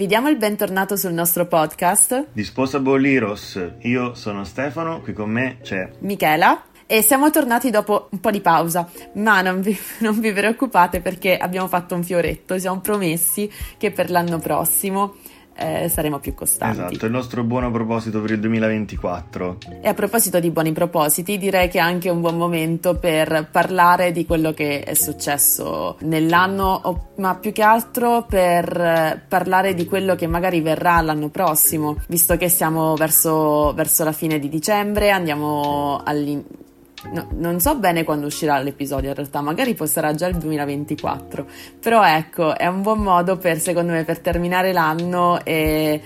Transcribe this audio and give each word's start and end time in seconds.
Vi 0.00 0.06
diamo 0.06 0.30
il 0.30 0.38
bentornato 0.38 0.96
sul 0.96 1.12
nostro 1.12 1.44
podcast. 1.46 2.28
Disposable 2.32 3.06
Heroes, 3.06 3.72
io 3.80 4.14
sono 4.14 4.44
Stefano, 4.44 5.02
qui 5.02 5.12
con 5.12 5.28
me 5.28 5.58
c'è 5.60 5.90
Michela. 5.98 6.62
E 6.86 7.02
siamo 7.02 7.28
tornati 7.28 7.68
dopo 7.68 8.08
un 8.10 8.18
po' 8.18 8.30
di 8.30 8.40
pausa, 8.40 8.88
ma 9.16 9.42
non 9.42 9.60
vi, 9.60 9.78
non 10.00 10.18
vi 10.18 10.32
preoccupate 10.32 11.02
perché 11.02 11.36
abbiamo 11.36 11.68
fatto 11.68 11.94
un 11.94 12.02
fioretto, 12.02 12.58
siamo 12.58 12.80
promessi 12.80 13.52
che 13.76 13.90
per 13.90 14.08
l'anno 14.08 14.38
prossimo 14.38 15.16
eh, 15.60 15.88
saremo 15.90 16.18
più 16.18 16.32
costanti. 16.34 16.80
Esatto, 16.80 17.04
il 17.04 17.12
nostro 17.12 17.44
buono 17.44 17.70
proposito 17.70 18.20
per 18.20 18.30
il 18.30 18.40
2024. 18.40 19.58
E 19.82 19.88
a 19.88 19.94
proposito 19.94 20.40
di 20.40 20.50
buoni 20.50 20.72
propositi, 20.72 21.36
direi 21.36 21.68
che 21.68 21.78
è 21.78 21.82
anche 21.82 22.08
un 22.08 22.20
buon 22.20 22.36
momento 22.36 22.96
per 22.96 23.48
parlare 23.50 24.10
di 24.10 24.24
quello 24.24 24.52
che 24.52 24.82
è 24.82 24.94
successo 24.94 25.96
nell'anno, 26.00 27.10
ma 27.16 27.36
più 27.36 27.52
che 27.52 27.62
altro 27.62 28.24
per 28.26 29.24
parlare 29.28 29.74
di 29.74 29.84
quello 29.84 30.14
che 30.14 30.26
magari 30.26 30.62
verrà 30.62 31.00
l'anno 31.02 31.28
prossimo, 31.28 31.96
visto 32.08 32.36
che 32.36 32.48
siamo 32.48 32.94
verso, 32.94 33.74
verso 33.74 34.04
la 34.04 34.12
fine 34.12 34.38
di 34.38 34.48
dicembre, 34.48 35.10
andiamo 35.10 36.00
all'inizio 36.02 36.68
No, 37.12 37.28
non 37.32 37.60
so 37.60 37.76
bene 37.76 38.04
quando 38.04 38.26
uscirà 38.26 38.58
l'episodio 38.58 39.08
in 39.08 39.14
realtà, 39.14 39.40
magari 39.40 39.74
poi 39.74 39.86
sarà 39.86 40.12
già 40.14 40.26
il 40.26 40.36
2024, 40.36 41.46
però 41.80 42.04
ecco, 42.04 42.56
è 42.56 42.66
un 42.66 42.82
buon 42.82 42.98
modo 42.98 43.38
per, 43.38 43.58
secondo 43.58 43.92
me, 43.92 44.04
per 44.04 44.18
terminare 44.20 44.72
l'anno 44.72 45.42
e 45.44 46.00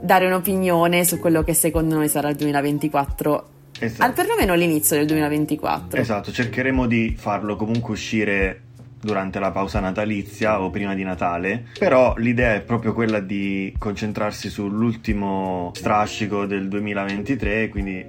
dare 0.00 0.26
un'opinione 0.26 1.04
su 1.04 1.18
quello 1.18 1.42
che 1.42 1.54
secondo 1.54 1.94
noi 1.94 2.08
sarà 2.08 2.28
il 2.28 2.36
2024 2.36 3.46
Esatto. 3.78 4.04
Al 4.04 4.12
perlomeno 4.12 4.54
l'inizio 4.54 4.96
del 4.96 5.06
2024. 5.06 5.98
Esatto, 5.98 6.30
cercheremo 6.30 6.86
di 6.86 7.16
farlo 7.18 7.56
comunque 7.56 7.94
uscire 7.94 8.62
durante 9.00 9.40
la 9.40 9.50
pausa 9.50 9.80
natalizia 9.80 10.60
o 10.62 10.70
prima 10.70 10.94
di 10.94 11.02
Natale, 11.02 11.64
però 11.76 12.14
l'idea 12.16 12.54
è 12.54 12.60
proprio 12.60 12.92
quella 12.92 13.18
di 13.18 13.74
concentrarsi 13.76 14.48
sull'ultimo 14.48 15.72
strascico 15.74 16.46
del 16.46 16.68
2023, 16.68 17.68
quindi 17.68 18.06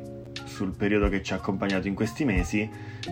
sul 0.53 0.75
periodo 0.75 1.09
che 1.09 1.23
ci 1.23 1.33
ha 1.33 1.37
accompagnato 1.37 1.87
in 1.87 1.95
questi 1.95 2.23
mesi 2.23 2.69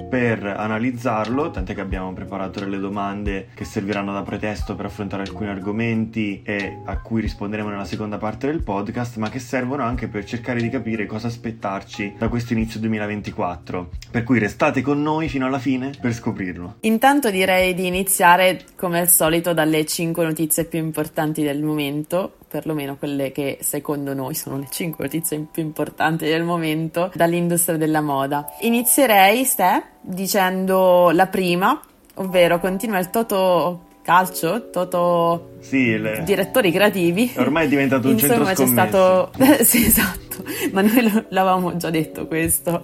per 0.10 0.46
analizzarlo, 0.46 1.50
tant'è 1.50 1.74
che 1.74 1.82
abbiamo 1.82 2.14
preparato 2.14 2.60
delle 2.60 2.78
domande 2.78 3.50
che 3.56 3.66
serviranno 3.66 4.14
da 4.14 4.22
pretesto 4.22 4.76
per 4.76 4.86
affrontare 4.86 5.24
alcuni 5.24 5.50
argomenti 5.50 6.42
e 6.46 6.78
a 6.86 7.02
cui 7.02 7.22
risponderemo 7.22 7.70
nella 7.70 7.86
seconda 7.86 8.18
parte 8.18 8.48
del 8.48 8.62
podcast, 8.62 9.18
ma 9.18 9.30
che 9.30 9.40
servono 9.40 9.84
anche 9.84 10.08
per 10.08 10.24
cercare 10.24 10.62
di 10.62 10.70
capire 10.70 11.08
cosa 11.08 11.28
aspettarci 11.28 12.16
da 12.18 12.30
questo 12.30 12.54
inizio 12.54 12.80
2024. 12.80 13.90
Per 14.12 14.24
cui 14.24 14.40
restate 14.40 14.82
con 14.82 15.02
noi 15.02 15.28
fino 15.28 15.48
alla 15.48 15.60
fine 15.60 15.92
per 16.00 16.14
scoprirlo. 16.14 16.76
Intanto 16.82 17.32
direi 17.32 17.74
di 17.74 17.88
iniziare 17.88 18.62
come 18.76 19.00
al 19.00 19.10
solito 19.10 19.54
dalle 19.54 19.86
5 19.86 20.24
notizie 20.24 20.66
più 20.66 20.80
importanti 20.80 21.42
del 21.42 21.64
momento 21.64 22.36
perlomeno 22.52 22.98
quelle 22.98 23.32
che 23.32 23.60
secondo 23.62 24.14
noi 24.14 24.36
sono 24.36 24.58
le 24.58 24.68
5 24.70 25.06
notizie 25.06 25.48
più 25.50 25.64
importanti 25.64 26.26
del 26.26 26.44
momento 26.44 27.10
dall'industria 27.16 27.78
della 27.78 28.02
moda. 28.02 28.46
Inizierei, 28.60 29.46
Ste, 29.46 29.84
dicendo 30.02 31.12
la 31.12 31.28
prima, 31.28 31.80
ovvero 32.16 32.60
continua 32.60 33.00
il 33.00 33.10
Toto 33.10 33.90
calcio, 34.04 34.70
Toto 34.70 35.52
sì, 35.60 35.98
le... 35.98 36.24
direttori 36.26 36.72
creativi. 36.72 37.32
Ormai 37.38 37.66
è 37.66 37.70
diventato 37.70 38.08
un 38.08 38.14
Insomma, 38.14 38.54
centro 38.54 38.66
c'è 38.66 38.70
stato 38.70 39.32
sì, 39.64 39.86
esatto, 39.86 40.44
ma 40.72 40.82
noi 40.82 41.10
lo, 41.10 41.26
l'avevamo 41.30 41.78
già 41.78 41.90
detto 41.90 42.28
questo. 42.28 42.84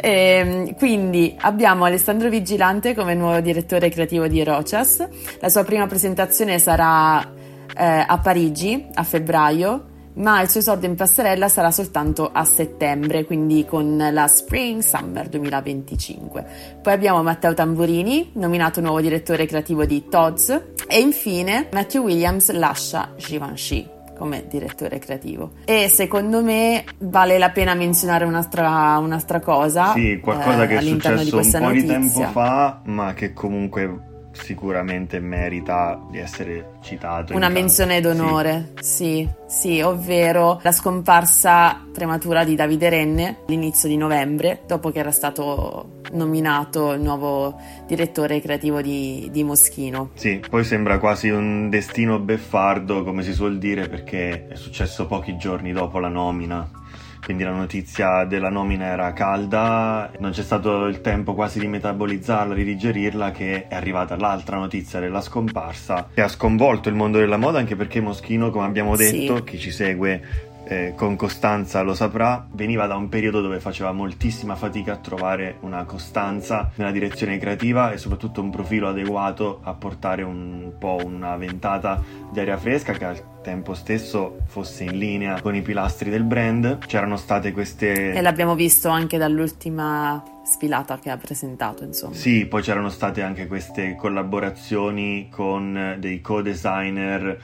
E, 0.00 0.10
ehm, 0.10 0.74
quindi 0.76 1.34
abbiamo 1.40 1.84
Alessandro 1.84 2.30
Vigilante 2.30 2.94
come 2.94 3.14
nuovo 3.14 3.40
direttore 3.40 3.90
creativo 3.90 4.26
di 4.28 4.42
Rochas. 4.42 5.06
La 5.40 5.48
sua 5.48 5.64
prima 5.64 5.86
presentazione 5.86 6.58
sarà 6.58 7.42
eh, 7.76 8.04
a 8.06 8.18
Parigi 8.18 8.86
a 8.94 9.02
febbraio, 9.02 9.92
ma 10.14 10.40
il 10.40 10.48
suo 10.48 10.60
esordio 10.60 10.88
in 10.88 10.94
passerella 10.94 11.48
sarà 11.48 11.70
soltanto 11.70 12.30
a 12.32 12.44
settembre, 12.44 13.24
quindi 13.24 13.64
con 13.64 14.08
la 14.12 14.28
Spring 14.28 14.80
Summer 14.80 15.28
2025. 15.28 16.46
Poi 16.82 16.92
abbiamo 16.92 17.22
Matteo 17.22 17.54
Tamburini, 17.54 18.30
nominato 18.34 18.80
nuovo 18.80 19.00
direttore 19.00 19.46
creativo 19.46 19.84
di 19.84 20.06
Tod's, 20.08 20.50
e 20.86 21.00
infine 21.00 21.68
Matthew 21.72 22.04
Williams 22.04 22.50
lascia 22.52 23.12
Givenchy 23.16 23.92
come 24.16 24.46
direttore 24.48 24.98
creativo. 24.98 25.52
E 25.64 25.88
secondo 25.88 26.42
me 26.42 26.84
vale 26.98 27.36
la 27.36 27.50
pena 27.50 27.74
menzionare 27.74 28.24
un'altra, 28.24 28.98
un'altra 28.98 29.40
cosa. 29.40 29.92
Sì, 29.92 30.20
qualcosa 30.22 30.62
eh, 30.62 30.66
che 30.68 30.76
è 30.76 30.82
successo 30.82 31.36
un 31.36 31.42
po' 31.42 31.58
notizia. 31.58 31.72
di 31.72 31.86
tempo 31.86 32.20
fa, 32.30 32.80
ma 32.84 33.12
che 33.12 33.32
comunque 33.32 34.12
sicuramente 34.34 35.20
merita 35.20 36.00
di 36.10 36.18
essere 36.18 36.74
citato. 36.82 37.34
Una 37.34 37.48
menzione 37.48 38.00
d'onore, 38.00 38.72
sì. 38.80 39.26
sì, 39.46 39.74
sì, 39.74 39.80
ovvero 39.80 40.60
la 40.62 40.72
scomparsa 40.72 41.86
prematura 41.92 42.44
di 42.44 42.54
Davide 42.54 42.88
Renne 42.88 43.38
all'inizio 43.46 43.88
di 43.88 43.96
novembre, 43.96 44.62
dopo 44.66 44.90
che 44.90 44.98
era 44.98 45.12
stato 45.12 46.00
nominato 46.12 46.92
il 46.92 47.00
nuovo 47.00 47.56
direttore 47.86 48.40
creativo 48.40 48.82
di, 48.82 49.28
di 49.32 49.42
Moschino. 49.44 50.10
Sì, 50.14 50.42
poi 50.48 50.64
sembra 50.64 50.98
quasi 50.98 51.30
un 51.30 51.70
destino 51.70 52.18
beffardo, 52.18 53.04
come 53.04 53.22
si 53.22 53.32
suol 53.32 53.58
dire, 53.58 53.88
perché 53.88 54.48
è 54.48 54.54
successo 54.56 55.06
pochi 55.06 55.36
giorni 55.36 55.72
dopo 55.72 55.98
la 55.98 56.08
nomina 56.08 56.82
quindi 57.24 57.42
la 57.42 57.52
notizia 57.52 58.24
della 58.24 58.50
nomina 58.50 58.84
era 58.84 59.12
calda, 59.14 60.10
non 60.18 60.32
c'è 60.32 60.42
stato 60.42 60.84
il 60.84 61.00
tempo 61.00 61.34
quasi 61.34 61.58
di 61.58 61.66
metabolizzarla, 61.66 62.52
di 62.52 62.64
digerirla, 62.64 63.30
che 63.30 63.66
è 63.66 63.74
arrivata 63.74 64.16
l'altra 64.16 64.58
notizia 64.58 65.00
della 65.00 65.22
scomparsa, 65.22 66.08
che 66.12 66.20
ha 66.20 66.28
sconvolto 66.28 66.90
il 66.90 66.94
mondo 66.94 67.18
della 67.18 67.38
moda, 67.38 67.58
anche 67.58 67.76
perché 67.76 68.00
Moschino, 68.00 68.50
come 68.50 68.66
abbiamo 68.66 68.94
detto, 68.94 69.36
sì. 69.36 69.44
chi 69.44 69.58
ci 69.58 69.70
segue 69.70 70.52
eh, 70.66 70.92
con 70.96 71.16
costanza 71.16 71.80
lo 71.82 71.94
saprà, 71.94 72.46
veniva 72.52 72.86
da 72.86 72.96
un 72.96 73.08
periodo 73.08 73.40
dove 73.40 73.60
faceva 73.60 73.92
moltissima 73.92 74.54
fatica 74.54 74.92
a 74.92 74.96
trovare 74.96 75.56
una 75.60 75.84
costanza 75.84 76.70
nella 76.74 76.90
direzione 76.90 77.38
creativa 77.38 77.92
e 77.92 77.98
soprattutto 77.98 78.42
un 78.42 78.50
profilo 78.50 78.88
adeguato 78.88 79.60
a 79.62 79.72
portare 79.74 80.22
un 80.22 80.72
po' 80.78 81.00
una 81.02 81.36
ventata 81.36 82.02
di 82.30 82.40
aria 82.40 82.56
fresca 82.56 82.92
che 82.92 83.04
al 83.04 83.22
tempo 83.44 83.74
stesso 83.74 84.38
fosse 84.46 84.84
in 84.84 84.96
linea 84.96 85.40
con 85.42 85.54
i 85.54 85.60
pilastri 85.60 86.08
del 86.08 86.24
brand. 86.24 86.78
C'erano 86.86 87.16
state 87.16 87.52
queste... 87.52 88.12
E 88.12 88.20
l'abbiamo 88.22 88.54
visto 88.54 88.88
anche 88.88 89.18
dall'ultima 89.18 90.22
sfilata 90.44 90.98
che 90.98 91.10
ha 91.10 91.16
presentato, 91.16 91.84
insomma. 91.84 92.14
Sì, 92.14 92.46
poi 92.46 92.62
c'erano 92.62 92.88
state 92.88 93.22
anche 93.22 93.46
queste 93.46 93.94
collaborazioni 93.96 95.28
con 95.30 95.96
dei 95.98 96.20
co-designer, 96.20 97.40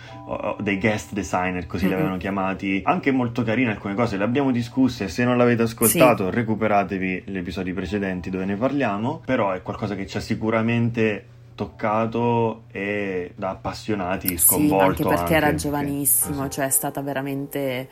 dei 0.60 0.78
guest 0.78 1.12
designer, 1.12 1.66
così 1.66 1.84
mm-hmm. 1.84 1.92
li 1.92 1.98
avevano 1.98 2.18
chiamati. 2.18 2.80
Anche 2.84 3.10
molto 3.10 3.42
carine 3.42 3.70
alcune 3.70 3.94
cose, 3.94 4.16
le 4.16 4.24
abbiamo 4.24 4.50
discusse. 4.50 5.08
Se 5.08 5.24
non 5.24 5.36
l'avete 5.36 5.62
ascoltato, 5.62 6.30
sì. 6.30 6.34
recuperatevi 6.34 7.24
gli 7.26 7.36
episodi 7.36 7.72
precedenti 7.72 8.30
dove 8.30 8.46
ne 8.46 8.56
parliamo. 8.56 9.22
Però 9.24 9.52
è 9.52 9.62
qualcosa 9.62 9.94
che 9.94 10.06
ci 10.06 10.16
ha 10.16 10.20
sicuramente 10.20 11.24
toccato 11.60 12.62
e 12.72 13.32
da 13.36 13.50
appassionati 13.50 14.38
sconvolto. 14.38 14.76
Sì, 14.76 14.88
anche 14.88 15.02
perché 15.02 15.20
anche, 15.20 15.34
era 15.34 15.54
giovanissimo, 15.54 16.44
sì. 16.44 16.50
cioè 16.50 16.66
è 16.66 16.70
stata 16.70 17.02
veramente 17.02 17.88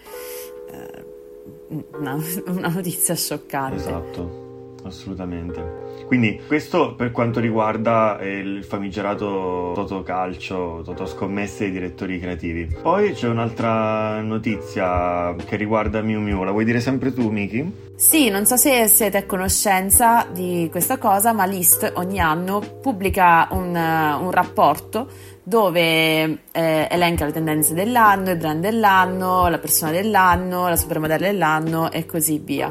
eh, 0.71 1.05
una, 1.99 2.17
una 2.49 2.69
notizia 2.69 3.15
scioccante. 3.15 3.77
Esatto 3.77 4.47
assolutamente. 4.88 5.87
Quindi 6.06 6.41
questo 6.47 6.94
per 6.94 7.10
quanto 7.10 7.38
riguarda 7.38 8.19
eh, 8.19 8.38
il 8.38 8.65
famigerato 8.65 9.72
Toto 9.75 10.03
Calcio, 10.03 10.82
Toto 10.84 11.06
Scommesse 11.06 11.65
e 11.65 11.69
i 11.69 11.71
direttori 11.71 12.19
creativi. 12.19 12.66
Poi 12.81 13.12
c'è 13.12 13.28
un'altra 13.28 14.21
notizia 14.21 15.34
che 15.44 15.56
riguarda 15.56 16.00
Miu 16.00 16.21
Miu, 16.21 16.43
la 16.44 16.50
vuoi 16.50 16.65
dire 16.65 16.81
sempre 16.81 17.12
tu 17.12 17.31
Miki? 17.31 17.87
Sì, 17.94 18.31
non 18.31 18.47
so 18.47 18.56
se 18.56 18.87
siete 18.87 19.19
a 19.19 19.26
conoscenza 19.26 20.26
di 20.32 20.69
questa 20.71 20.99
cosa, 20.99 21.32
ma 21.32 21.44
List 21.44 21.93
ogni 21.97 22.20
anno 22.20 22.62
pubblica 22.81 23.49
un, 23.50 23.75
un 23.75 24.31
rapporto 24.31 25.09
dove 25.43 26.43
eh, 26.53 26.88
elenca 26.91 27.25
le 27.25 27.32
tendenze 27.32 27.72
dell'anno, 27.72 28.31
il 28.31 28.37
brand 28.37 28.60
dell'anno, 28.60 29.49
la 29.49 29.58
persona 29.58 29.90
dell'anno, 29.90 30.69
la 30.69 30.76
supermodella 30.76 31.26
dell'anno 31.26 31.90
e 31.90 32.05
così 32.05 32.38
via. 32.38 32.70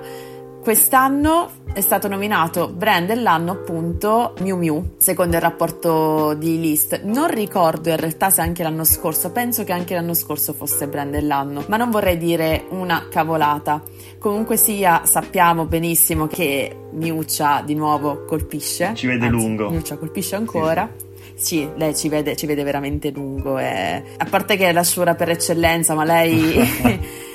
Quest'anno 0.68 1.50
è 1.72 1.80
stato 1.80 2.10
nominato 2.10 2.68
brand 2.68 3.08
dell'anno 3.08 3.54
appunto 3.54 4.34
Miu 4.42 4.58
Miu, 4.58 4.96
secondo 4.98 5.38
il 5.38 5.42
rapporto 5.42 6.34
di 6.34 6.60
List. 6.60 7.04
Non 7.04 7.30
ricordo 7.30 7.88
in 7.88 7.96
realtà 7.96 8.30
se 8.30 8.42
anche 8.42 8.64
l'anno 8.64 8.84
scorso, 8.84 9.32
penso 9.32 9.64
che 9.64 9.72
anche 9.72 9.94
l'anno 9.94 10.14
scorso 10.14 10.52
fosse 10.52 10.90
brand 10.90 11.12
dell'anno, 11.12 11.64
ma 11.70 11.78
non 11.78 11.90
vorrei 11.90 12.18
dire 12.18 12.66
una 12.72 13.08
cavolata. 13.10 13.82
Comunque 14.20 14.58
sia, 14.58 15.04
sappiamo 15.06 15.68
benissimo 15.68 16.28
che 16.28 16.76
Miuccia 16.92 17.62
di 17.66 17.74
nuovo 17.74 18.26
colpisce. 18.26 18.92
Ci 18.94 19.08
vede 19.08 19.28
anzi, 19.28 19.38
lungo. 19.38 19.70
Miuccia 19.70 19.96
colpisce 19.96 20.36
ancora. 20.36 20.92
Sì, 21.34 21.60
sì. 21.60 21.70
Lei 21.78 21.96
ci 21.96 22.10
vede, 22.10 22.36
ci 22.36 22.46
vede 22.46 22.64
veramente 22.64 23.10
lungo. 23.12 23.58
E... 23.58 24.04
A 24.18 24.26
parte 24.26 24.58
che 24.58 24.68
è 24.68 24.74
la 24.74 24.84
sciura 24.84 25.16
per 25.16 25.30
eccellenza, 25.30 25.94
ma 25.94 26.04
lei 26.04 27.16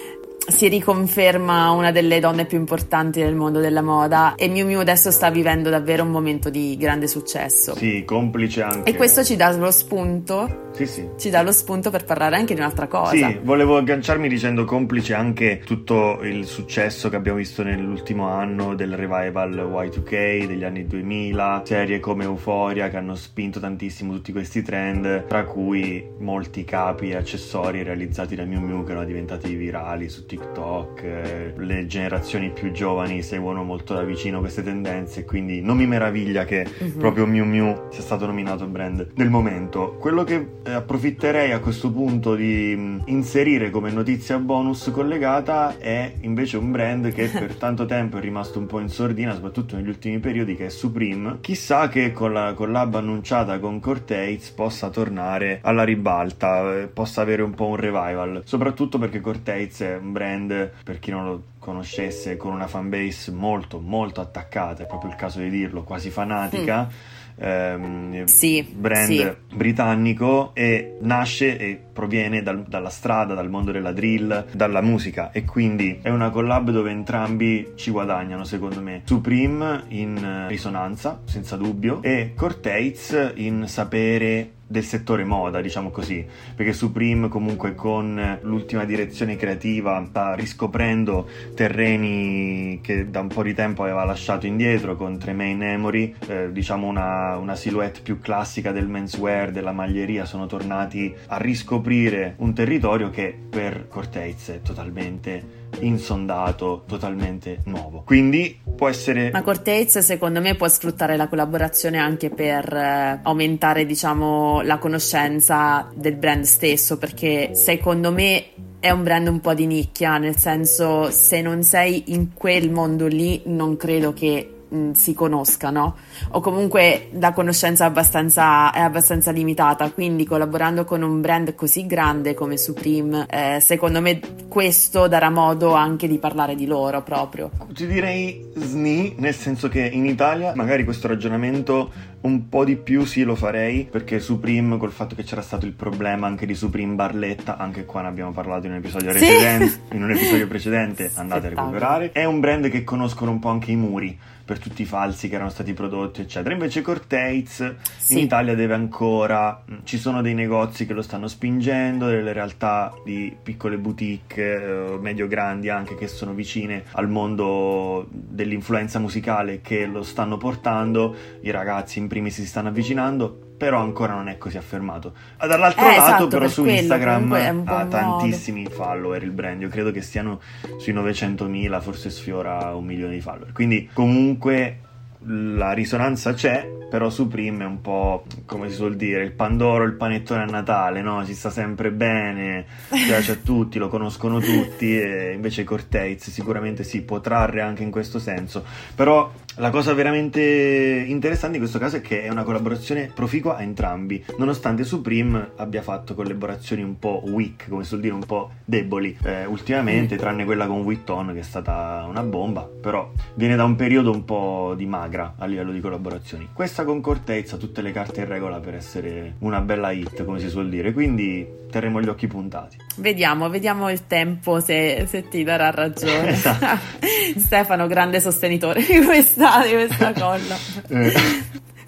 si 0.48 0.68
riconferma 0.68 1.70
una 1.70 1.92
delle 1.92 2.18
donne 2.18 2.46
più 2.46 2.58
importanti 2.58 3.20
nel 3.20 3.34
mondo 3.34 3.60
della 3.60 3.82
moda 3.82 4.34
e 4.34 4.48
Miu 4.48 4.66
Miu 4.66 4.80
adesso 4.80 5.10
sta 5.10 5.30
vivendo 5.30 5.70
davvero 5.70 6.02
un 6.02 6.10
momento 6.10 6.50
di 6.50 6.76
grande 6.76 7.06
successo. 7.06 7.76
Sì, 7.76 8.04
complice 8.04 8.62
anche. 8.62 8.90
E 8.90 8.96
questo 8.96 9.22
ci 9.22 9.36
dà 9.36 9.52
lo 9.52 9.70
spunto. 9.70 10.70
Sì, 10.72 10.86
sì. 10.86 11.06
Ci 11.18 11.30
dà 11.30 11.42
lo 11.42 11.52
spunto 11.52 11.90
per 11.90 12.04
parlare 12.04 12.36
anche 12.36 12.54
di 12.54 12.60
un'altra 12.60 12.86
cosa. 12.86 13.10
Sì, 13.14 13.38
volevo 13.42 13.76
agganciarmi 13.76 14.28
dicendo 14.28 14.64
complice 14.64 15.14
anche 15.14 15.60
tutto 15.64 16.20
il 16.22 16.46
successo 16.46 17.08
che 17.08 17.16
abbiamo 17.16 17.38
visto 17.38 17.62
nell'ultimo 17.62 18.28
anno 18.28 18.74
del 18.74 18.96
revival 18.96 19.50
Y2K 19.54 20.46
degli 20.46 20.64
anni 20.64 20.86
2000, 20.86 21.62
serie 21.64 22.00
come 22.00 22.24
Euphoria 22.24 22.88
che 22.88 22.96
hanno 22.96 23.14
spinto 23.14 23.60
tantissimo 23.60 24.14
tutti 24.14 24.32
questi 24.32 24.62
trend, 24.62 25.26
tra 25.26 25.44
cui 25.44 26.04
molti 26.18 26.64
capi 26.64 27.10
e 27.10 27.16
accessori 27.16 27.82
realizzati 27.82 28.34
da 28.34 28.44
Miu 28.44 28.60
Miu 28.60 28.82
che 28.84 28.92
erano 28.92 29.06
diventati 29.06 29.54
virali 29.54 30.08
su 30.08 30.24
TikTok, 30.32 31.02
eh, 31.02 31.52
le 31.58 31.86
generazioni 31.86 32.50
più 32.50 32.72
giovani 32.72 33.20
seguono 33.20 33.64
molto 33.64 33.92
da 33.92 34.02
vicino 34.02 34.40
queste 34.40 34.62
tendenze, 34.62 35.26
quindi 35.26 35.60
non 35.60 35.76
mi 35.76 35.86
meraviglia 35.86 36.46
che 36.46 36.66
mm-hmm. 36.66 36.98
proprio 36.98 37.26
Miu 37.26 37.44
Miu 37.44 37.88
sia 37.90 38.00
stato 38.00 38.24
nominato 38.24 38.66
brand 38.66 39.12
del 39.12 39.28
momento. 39.28 39.96
Quello 40.00 40.24
che 40.24 40.46
eh, 40.64 40.72
approfitterei 40.72 41.52
a 41.52 41.58
questo 41.58 41.92
punto 41.92 42.34
di 42.34 42.74
mh, 42.74 42.80
mm, 42.80 42.98
inserire 43.06 43.68
come 43.68 43.90
notizia 43.90 44.38
bonus 44.38 44.90
collegata 44.90 45.76
è 45.78 46.14
invece 46.20 46.56
un 46.56 46.70
brand 46.70 47.12
che 47.12 47.26
per 47.38 47.56
tanto 47.56 47.84
tempo 47.84 48.16
è 48.16 48.20
rimasto 48.20 48.58
un 48.58 48.64
po' 48.64 48.80
in 48.80 48.88
sordina, 48.88 49.34
soprattutto 49.34 49.76
negli 49.76 49.88
ultimi 49.88 50.18
periodi, 50.18 50.56
che 50.56 50.66
è 50.66 50.70
Supreme. 50.70 51.40
Chissà 51.42 51.88
che 51.88 52.12
con 52.12 52.32
la 52.32 52.54
collab 52.54 52.94
annunciata 52.94 53.58
con 53.58 53.80
Cortez 53.80 54.48
possa 54.48 54.88
tornare 54.88 55.58
alla 55.62 55.84
ribalta, 55.84 56.74
eh, 56.78 56.86
possa 56.86 57.20
avere 57.20 57.42
un 57.42 57.52
po' 57.52 57.66
un 57.66 57.76
revival, 57.76 58.40
soprattutto 58.46 58.96
perché 58.96 59.20
Cortez 59.20 59.82
è 59.82 59.98
un 59.98 60.12
brand 60.12 60.20
brand, 60.22 60.70
per 60.84 60.98
chi 61.00 61.10
non 61.10 61.24
lo 61.24 61.42
conoscesse, 61.58 62.36
con 62.36 62.52
una 62.52 62.66
fanbase 62.66 63.32
molto 63.32 63.80
molto 63.80 64.20
attaccata, 64.20 64.84
è 64.84 64.86
proprio 64.86 65.10
il 65.10 65.16
caso 65.16 65.40
di 65.40 65.50
dirlo, 65.50 65.82
quasi 65.82 66.10
fanatica. 66.10 66.88
Mm. 66.88 67.20
Ehm, 67.34 68.24
sì, 68.26 68.62
brand 68.62 69.08
sì. 69.08 69.56
britannico 69.56 70.50
e 70.52 70.98
nasce 71.00 71.56
e 71.56 71.80
proviene 71.92 72.42
dal, 72.42 72.62
dalla 72.64 72.90
strada, 72.90 73.32
dal 73.32 73.48
mondo 73.48 73.72
della 73.72 73.92
drill, 73.92 74.48
dalla 74.52 74.82
musica 74.82 75.30
e 75.32 75.44
quindi 75.44 75.98
è 76.02 76.10
una 76.10 76.28
collab 76.28 76.70
dove 76.70 76.90
entrambi 76.90 77.72
ci 77.74 77.90
guadagnano 77.90 78.44
secondo 78.44 78.80
me. 78.82 79.00
Supreme 79.04 79.84
in 79.88 80.44
risonanza, 80.46 81.22
senza 81.24 81.56
dubbio, 81.56 82.02
e 82.02 82.34
Cortez 82.36 83.32
in 83.36 83.64
sapere 83.66 84.60
del 84.72 84.82
settore 84.82 85.22
moda, 85.24 85.60
diciamo 85.60 85.90
così, 85.90 86.26
perché 86.56 86.72
Supreme 86.72 87.28
comunque 87.28 87.74
con 87.74 88.38
l'ultima 88.42 88.84
direzione 88.84 89.36
creativa 89.36 90.04
sta 90.08 90.34
riscoprendo 90.34 91.28
terreni 91.54 92.80
che 92.82 93.10
da 93.10 93.20
un 93.20 93.28
po' 93.28 93.42
di 93.42 93.54
tempo 93.54 93.82
aveva 93.82 94.04
lasciato 94.04 94.46
indietro 94.46 94.96
con 94.96 95.18
Tremaine 95.18 95.72
Emory, 95.72 96.14
eh, 96.26 96.50
diciamo 96.50 96.88
una, 96.88 97.36
una 97.36 97.54
silhouette 97.54 98.00
più 98.00 98.18
classica 98.18 98.72
del 98.72 98.88
menswear, 98.88 99.52
della 99.52 99.72
maglieria, 99.72 100.24
sono 100.24 100.46
tornati 100.46 101.14
a 101.26 101.36
riscoprire 101.36 102.34
un 102.38 102.54
territorio 102.54 103.10
che 103.10 103.36
per 103.50 103.86
Cortez 103.88 104.48
è 104.48 104.62
totalmente 104.62 105.60
insondato, 105.80 106.84
totalmente 106.86 107.60
nuovo. 107.64 108.02
Quindi 108.04 108.58
può 108.76 108.88
essere... 108.88 109.30
Ma 109.30 109.42
Cortez 109.42 109.98
secondo 109.98 110.40
me 110.40 110.54
può 110.54 110.68
sfruttare 110.68 111.16
la 111.16 111.28
collaborazione 111.28 111.98
anche 111.98 112.30
per 112.30 112.72
eh, 112.72 113.20
aumentare 113.22 113.86
diciamo 113.86 114.60
la 114.62 114.78
conoscenza 114.78 115.88
del 115.94 116.16
brand 116.16 116.44
stesso 116.44 116.98
perché 116.98 117.54
secondo 117.54 118.12
me 118.12 118.46
è 118.80 118.90
un 118.90 119.04
brand 119.04 119.28
un 119.28 119.40
po' 119.40 119.54
di 119.54 119.66
nicchia, 119.66 120.18
nel 120.18 120.36
senso 120.36 121.10
se 121.10 121.40
non 121.40 121.62
sei 121.62 122.12
in 122.12 122.34
quel 122.34 122.70
mondo 122.70 123.06
lì 123.06 123.42
non 123.44 123.76
credo 123.76 124.12
che 124.12 124.61
mh, 124.72 124.92
si 124.92 125.14
conoscano 125.14 125.96
o 126.30 126.40
comunque 126.40 127.08
la 127.12 127.32
conoscenza 127.32 127.84
abbastanza, 127.84 128.72
è 128.72 128.80
abbastanza, 128.80 129.30
limitata, 129.30 129.90
quindi 129.90 130.24
collaborando 130.24 130.84
con 130.84 131.02
un 131.02 131.20
brand 131.20 131.54
così 131.54 131.86
grande 131.86 132.34
come 132.34 132.56
Supreme, 132.56 133.26
eh, 133.28 133.60
secondo 133.60 134.00
me 134.00 134.20
questo 134.48 135.06
darà 135.06 135.30
modo 135.30 135.74
anche 135.74 136.08
di 136.08 136.18
parlare 136.18 136.54
di 136.54 136.66
loro 136.66 137.02
proprio. 137.02 137.50
Ti 137.72 137.86
direi 137.86 138.50
SNI, 138.54 139.16
nel 139.18 139.34
senso 139.34 139.68
che 139.68 139.80
in 139.80 140.06
Italia 140.06 140.52
magari 140.54 140.84
questo 140.84 141.08
ragionamento 141.08 141.90
un 142.22 142.48
po' 142.48 142.64
di 142.64 142.76
più 142.76 143.04
sì 143.04 143.22
lo 143.22 143.34
farei 143.34 143.88
perché 143.90 144.20
Supreme 144.20 144.76
col 144.76 144.92
fatto 144.92 145.14
che 145.14 145.24
c'era 145.24 145.42
stato 145.42 145.66
il 145.66 145.72
problema 145.72 146.26
anche 146.26 146.46
di 146.46 146.54
Supreme 146.54 146.94
Barletta 146.94 147.56
anche 147.56 147.84
qua 147.84 148.02
ne 148.02 148.08
abbiamo 148.08 148.32
parlato 148.32 148.66
in 148.66 148.72
un 148.72 148.78
episodio, 148.78 149.12
sì. 149.12 149.18
precedente, 149.18 149.80
in 149.92 150.02
un 150.02 150.10
episodio 150.12 150.46
precedente 150.46 151.10
andate 151.14 151.46
a 151.46 151.50
recuperare 151.50 152.12
è 152.12 152.24
un 152.24 152.40
brand 152.40 152.68
che 152.68 152.84
conoscono 152.84 153.30
un 153.30 153.38
po' 153.38 153.48
anche 153.48 153.72
i 153.72 153.76
muri 153.76 154.18
per 154.44 154.58
tutti 154.58 154.82
i 154.82 154.84
falsi 154.84 155.28
che 155.28 155.36
erano 155.36 155.50
stati 155.50 155.72
prodotti, 155.72 156.20
eccetera. 156.20 156.52
Invece 156.52 156.82
Cortez 156.82 157.74
sì. 157.96 158.14
in 158.14 158.18
Italia 158.18 158.54
deve 158.54 158.74
ancora, 158.74 159.62
mm, 159.70 159.78
ci 159.84 159.98
sono 159.98 160.20
dei 160.20 160.34
negozi 160.34 160.84
che 160.84 160.92
lo 160.92 161.02
stanno 161.02 161.28
spingendo, 161.28 162.06
delle 162.06 162.32
realtà 162.32 162.92
di 163.04 163.34
piccole 163.40 163.78
boutique, 163.78 164.42
eh, 164.42 164.98
medio-grandi 165.00 165.68
anche, 165.68 165.94
che 165.94 166.06
sono 166.06 166.32
vicine 166.32 166.84
al 166.92 167.08
mondo 167.08 168.06
dell'influenza 168.10 168.98
musicale 168.98 169.60
che 169.60 169.86
lo 169.86 170.02
stanno 170.02 170.36
portando, 170.36 171.14
i 171.42 171.50
ragazzi 171.50 171.98
in 171.98 172.08
primis 172.12 172.34
si 172.34 172.46
stanno 172.46 172.68
avvicinando, 172.68 173.54
però 173.56 173.80
ancora 173.80 174.12
non 174.12 174.28
è 174.28 174.36
così 174.36 174.58
affermato. 174.58 175.14
Dall'altro 175.38 175.80
eh, 175.80 175.96
lato, 175.96 176.02
esatto, 176.02 176.26
però, 176.26 176.40
per 176.40 176.50
su 176.50 176.62
quello, 176.62 176.78
Instagram 176.78 177.62
ha 177.64 177.86
tantissimi 177.86 178.66
follower 178.66 179.22
il 179.22 179.30
brand. 179.30 179.62
Io 179.62 179.68
credo 179.68 179.90
che 179.90 180.02
stiano 180.02 180.38
sui 180.76 180.92
900.000, 180.92 181.80
forse 181.80 182.10
sfiora 182.10 182.74
un 182.74 182.84
milione 182.84 183.14
di 183.14 183.22
follower. 183.22 183.52
Quindi, 183.52 183.88
comunque, 183.94 184.80
la 185.20 185.72
risonanza 185.72 186.34
c'è, 186.34 186.68
però 186.92 187.08
Supreme 187.08 187.64
è 187.64 187.66
un 187.66 187.80
po' 187.80 188.24
come 188.44 188.68
si 188.68 188.74
suol 188.74 188.96
dire, 188.96 189.24
il 189.24 189.32
Pandoro, 189.32 189.84
il 189.84 189.94
panettone 189.94 190.42
a 190.42 190.44
Natale, 190.44 191.00
no? 191.00 191.24
Si 191.24 191.34
sta 191.34 191.48
sempre 191.48 191.90
bene, 191.90 192.66
piace 192.90 193.32
a 193.32 193.36
tutti, 193.42 193.78
lo 193.78 193.88
conoscono 193.88 194.40
tutti, 194.40 195.00
e 195.00 195.32
invece 195.32 195.64
Cortez 195.64 196.28
sicuramente 196.28 196.84
si 196.84 197.00
può 197.00 197.22
trarre 197.22 197.62
anche 197.62 197.82
in 197.82 197.90
questo 197.90 198.18
senso. 198.18 198.62
Però 198.94 199.32
la 199.56 199.70
cosa 199.70 199.92
veramente 199.92 201.04
interessante 201.06 201.56
in 201.56 201.62
questo 201.62 201.78
caso 201.78 201.96
è 201.96 202.00
che 202.00 202.22
è 202.22 202.30
una 202.30 202.42
collaborazione 202.42 203.10
proficua 203.14 203.56
a 203.56 203.62
entrambi, 203.62 204.22
nonostante 204.38 204.84
Supreme 204.84 205.52
abbia 205.56 205.82
fatto 205.82 206.14
collaborazioni 206.14 206.82
un 206.82 206.98
po' 206.98 207.22
weak, 207.26 207.68
come 207.68 207.82
si 207.82 207.88
suol 207.88 208.00
dire, 208.00 208.14
un 208.14 208.24
po' 208.24 208.50
deboli 208.64 209.16
eh, 209.24 209.46
ultimamente, 209.46 210.16
tranne 210.16 210.44
quella 210.44 210.66
con 210.66 210.80
Witton 210.80 211.32
che 211.32 211.40
è 211.40 211.42
stata 211.42 212.04
una 212.08 212.22
bomba, 212.22 212.62
però 212.62 213.10
viene 213.34 213.56
da 213.56 213.64
un 213.64 213.76
periodo 213.76 214.10
un 214.10 214.24
po' 214.24 214.74
di 214.76 214.86
magra 214.86 215.34
a 215.38 215.46
livello 215.46 215.72
di 215.72 215.80
collaborazioni. 215.80 216.48
Questa 216.52 216.81
con 216.84 217.00
Cortez 217.00 217.52
ha 217.52 217.56
tutte 217.56 217.82
le 217.82 217.92
carte 217.92 218.20
in 218.20 218.28
regola 218.28 218.58
per 218.60 218.74
essere 218.74 219.34
una 219.40 219.60
bella 219.60 219.90
hit, 219.90 220.24
come 220.24 220.38
si 220.38 220.48
suol 220.48 220.68
dire, 220.68 220.92
quindi 220.92 221.46
terremo 221.70 222.00
gli 222.00 222.08
occhi 222.08 222.26
puntati. 222.26 222.76
Vediamo, 222.96 223.48
vediamo 223.48 223.90
il 223.90 224.06
tempo 224.06 224.60
se, 224.60 225.06
se 225.08 225.28
ti 225.28 225.42
darà 225.42 225.70
ragione. 225.70 226.28
esatto. 226.32 226.80
Stefano, 227.38 227.86
grande 227.86 228.20
sostenitore 228.20 228.84
di 228.84 229.04
questa, 229.04 229.64
di 229.64 229.72
questa 229.72 230.12
colla. 230.18 230.56
Eh. 230.88 231.12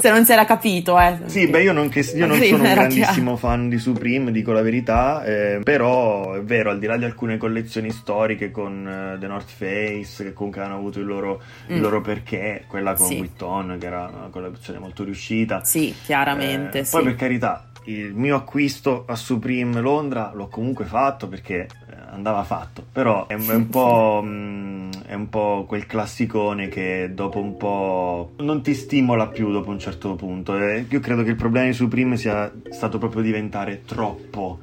Se 0.05 0.11
non 0.11 0.27
si 0.27 0.33
era 0.33 0.45
capito, 0.45 1.01
eh. 1.01 1.17
Sì, 1.25 1.49
beh, 1.49 1.63
io 1.63 1.73
non, 1.73 1.89
che, 1.89 2.01
io 2.01 2.27
non 2.27 2.39
sono 2.39 2.57
un 2.57 2.63
grandissimo 2.75 3.07
chiaro. 3.07 3.37
fan 3.37 3.71
di 3.71 3.79
Supreme, 3.79 4.33
dico 4.33 4.53
la 4.53 4.61
verità, 4.61 5.25
eh, 5.25 5.61
però 5.63 6.35
è 6.35 6.43
vero, 6.43 6.69
al 6.69 6.79
di 6.79 6.85
là 6.85 6.99
di 6.99 7.07
alcune 7.07 7.39
collezioni 7.39 7.91
storiche 7.91 8.51
con 8.51 9.15
uh, 9.15 9.19
The 9.19 9.27
North 9.27 9.49
Face, 9.49 10.23
che 10.23 10.35
comunque 10.35 10.61
hanno 10.61 10.75
avuto 10.75 11.01
il 11.01 11.07
loro, 11.07 11.41
mm. 11.41 11.75
il 11.75 11.81
loro 11.81 12.03
perché, 12.03 12.65
quella 12.69 12.93
con 12.93 13.07
sì. 13.07 13.19
Witton, 13.19 13.79
che 13.81 13.87
era 13.87 14.11
una 14.15 14.29
collezione 14.29 14.79
molto 14.79 15.05
riuscita. 15.05 15.65
Sì, 15.65 15.95
chiaramente. 16.05 16.81
Eh, 16.81 16.85
sì. 16.85 16.91
Poi 16.91 17.05
per 17.05 17.15
carità, 17.15 17.69
il 17.85 18.15
mio 18.15 18.37
acquisto 18.37 19.05
a 19.07 19.17
Supreme 19.17 19.81
Londra 19.81 20.33
l'ho 20.35 20.49
comunque 20.49 20.85
fatto 20.85 21.29
perché 21.29 21.63
eh, 21.65 21.95
andava 22.11 22.45
fatto, 22.45 22.85
però 22.91 23.27
è, 23.27 23.35
un 23.35 23.69
po', 23.69 24.23
mm, 24.25 24.91
è, 25.07 25.15
un 25.15 25.29
po', 25.29 25.65
quel 25.67 25.87
classicone 25.87 26.69
che 26.69 27.11
dopo 27.13 27.41
un 27.41 27.57
po' 27.57 28.33
non 28.39 28.63
ti 28.63 28.75
stimola 28.75 29.29
più 29.29 29.51
dopo 29.51 29.71
un 29.71 29.79
certo 29.79 30.15
punto. 30.15 30.57
E 30.57 30.87
io 30.89 31.01
credo 31.01 31.23
che 31.23 31.31
il 31.31 31.37
problema 31.37 31.67
di 31.67 31.73
Supreme 31.73 32.17
sia 32.17 32.51
stato 32.71 32.99
proprio 32.99 33.23
diventare 33.23 33.83
troppo 33.85 34.61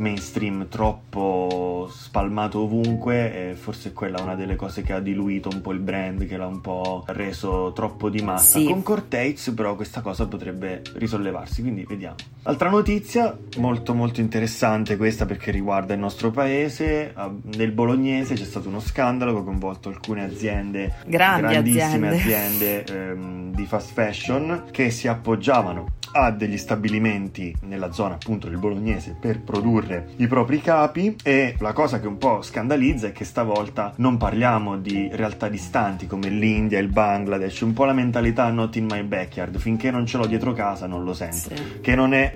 mainstream 0.00 0.68
troppo 0.68 1.88
spalmato 1.92 2.60
ovunque 2.60 3.50
e 3.50 3.54
forse 3.54 3.92
quella 3.92 4.18
è 4.18 4.22
una 4.22 4.34
delle 4.34 4.56
cose 4.56 4.82
che 4.82 4.92
ha 4.92 5.00
diluito 5.00 5.48
un 5.52 5.60
po' 5.60 5.72
il 5.72 5.78
brand, 5.78 6.26
che 6.26 6.36
l'ha 6.36 6.46
un 6.46 6.60
po' 6.60 7.04
reso 7.08 7.72
troppo 7.74 8.08
di 8.08 8.22
massa. 8.22 8.58
Sì. 8.58 8.64
Con 8.64 8.82
Cortez 8.82 9.52
però 9.54 9.76
questa 9.76 10.00
cosa 10.00 10.26
potrebbe 10.26 10.82
risollevarsi, 10.94 11.62
quindi 11.62 11.84
vediamo. 11.88 12.16
Altra 12.44 12.70
notizia 12.70 13.36
molto 13.58 13.94
molto 13.94 14.20
interessante 14.20 14.96
questa 14.96 15.26
perché 15.26 15.50
riguarda 15.50 15.92
il 15.92 16.00
nostro 16.00 16.30
paese, 16.30 17.14
nel 17.56 17.70
bolognese 17.72 18.34
c'è 18.34 18.44
stato 18.44 18.68
uno 18.68 18.80
scandalo 18.80 19.34
che 19.34 19.38
ha 19.40 19.42
coinvolto 19.42 19.88
alcune 19.90 20.24
aziende, 20.24 20.94
Grandi 21.06 21.52
grandissime 21.52 22.08
aziende, 22.08 22.84
aziende 22.84 22.84
ehm, 22.84 23.54
di 23.54 23.66
fast 23.66 23.92
fashion 23.92 24.64
che 24.70 24.90
si 24.90 25.06
appoggiavano 25.06 25.98
ha 26.12 26.30
degli 26.30 26.56
stabilimenti 26.56 27.54
nella 27.62 27.92
zona 27.92 28.14
appunto 28.14 28.48
del 28.48 28.58
bolognese 28.58 29.16
per 29.18 29.40
produrre 29.40 30.08
i 30.16 30.26
propri 30.26 30.60
capi 30.60 31.16
e 31.22 31.56
la 31.58 31.72
cosa 31.72 32.00
che 32.00 32.06
un 32.06 32.18
po' 32.18 32.42
scandalizza 32.42 33.08
è 33.08 33.12
che 33.12 33.24
stavolta 33.24 33.92
non 33.96 34.16
parliamo 34.16 34.76
di 34.76 35.08
realtà 35.12 35.48
distanti 35.48 36.06
come 36.06 36.28
l'India, 36.28 36.78
il 36.78 36.88
Bangladesh, 36.88 37.60
un 37.60 37.72
po' 37.72 37.84
la 37.84 37.92
mentalità 37.92 38.50
not 38.50 38.76
in 38.76 38.86
my 38.88 39.02
backyard, 39.02 39.58
finché 39.58 39.90
non 39.90 40.06
ce 40.06 40.16
l'ho 40.16 40.26
dietro 40.26 40.52
casa 40.52 40.86
non 40.86 41.04
lo 41.04 41.12
sento, 41.12 41.54
sì. 41.54 41.80
che 41.80 41.94
non 41.94 42.14
è 42.14 42.34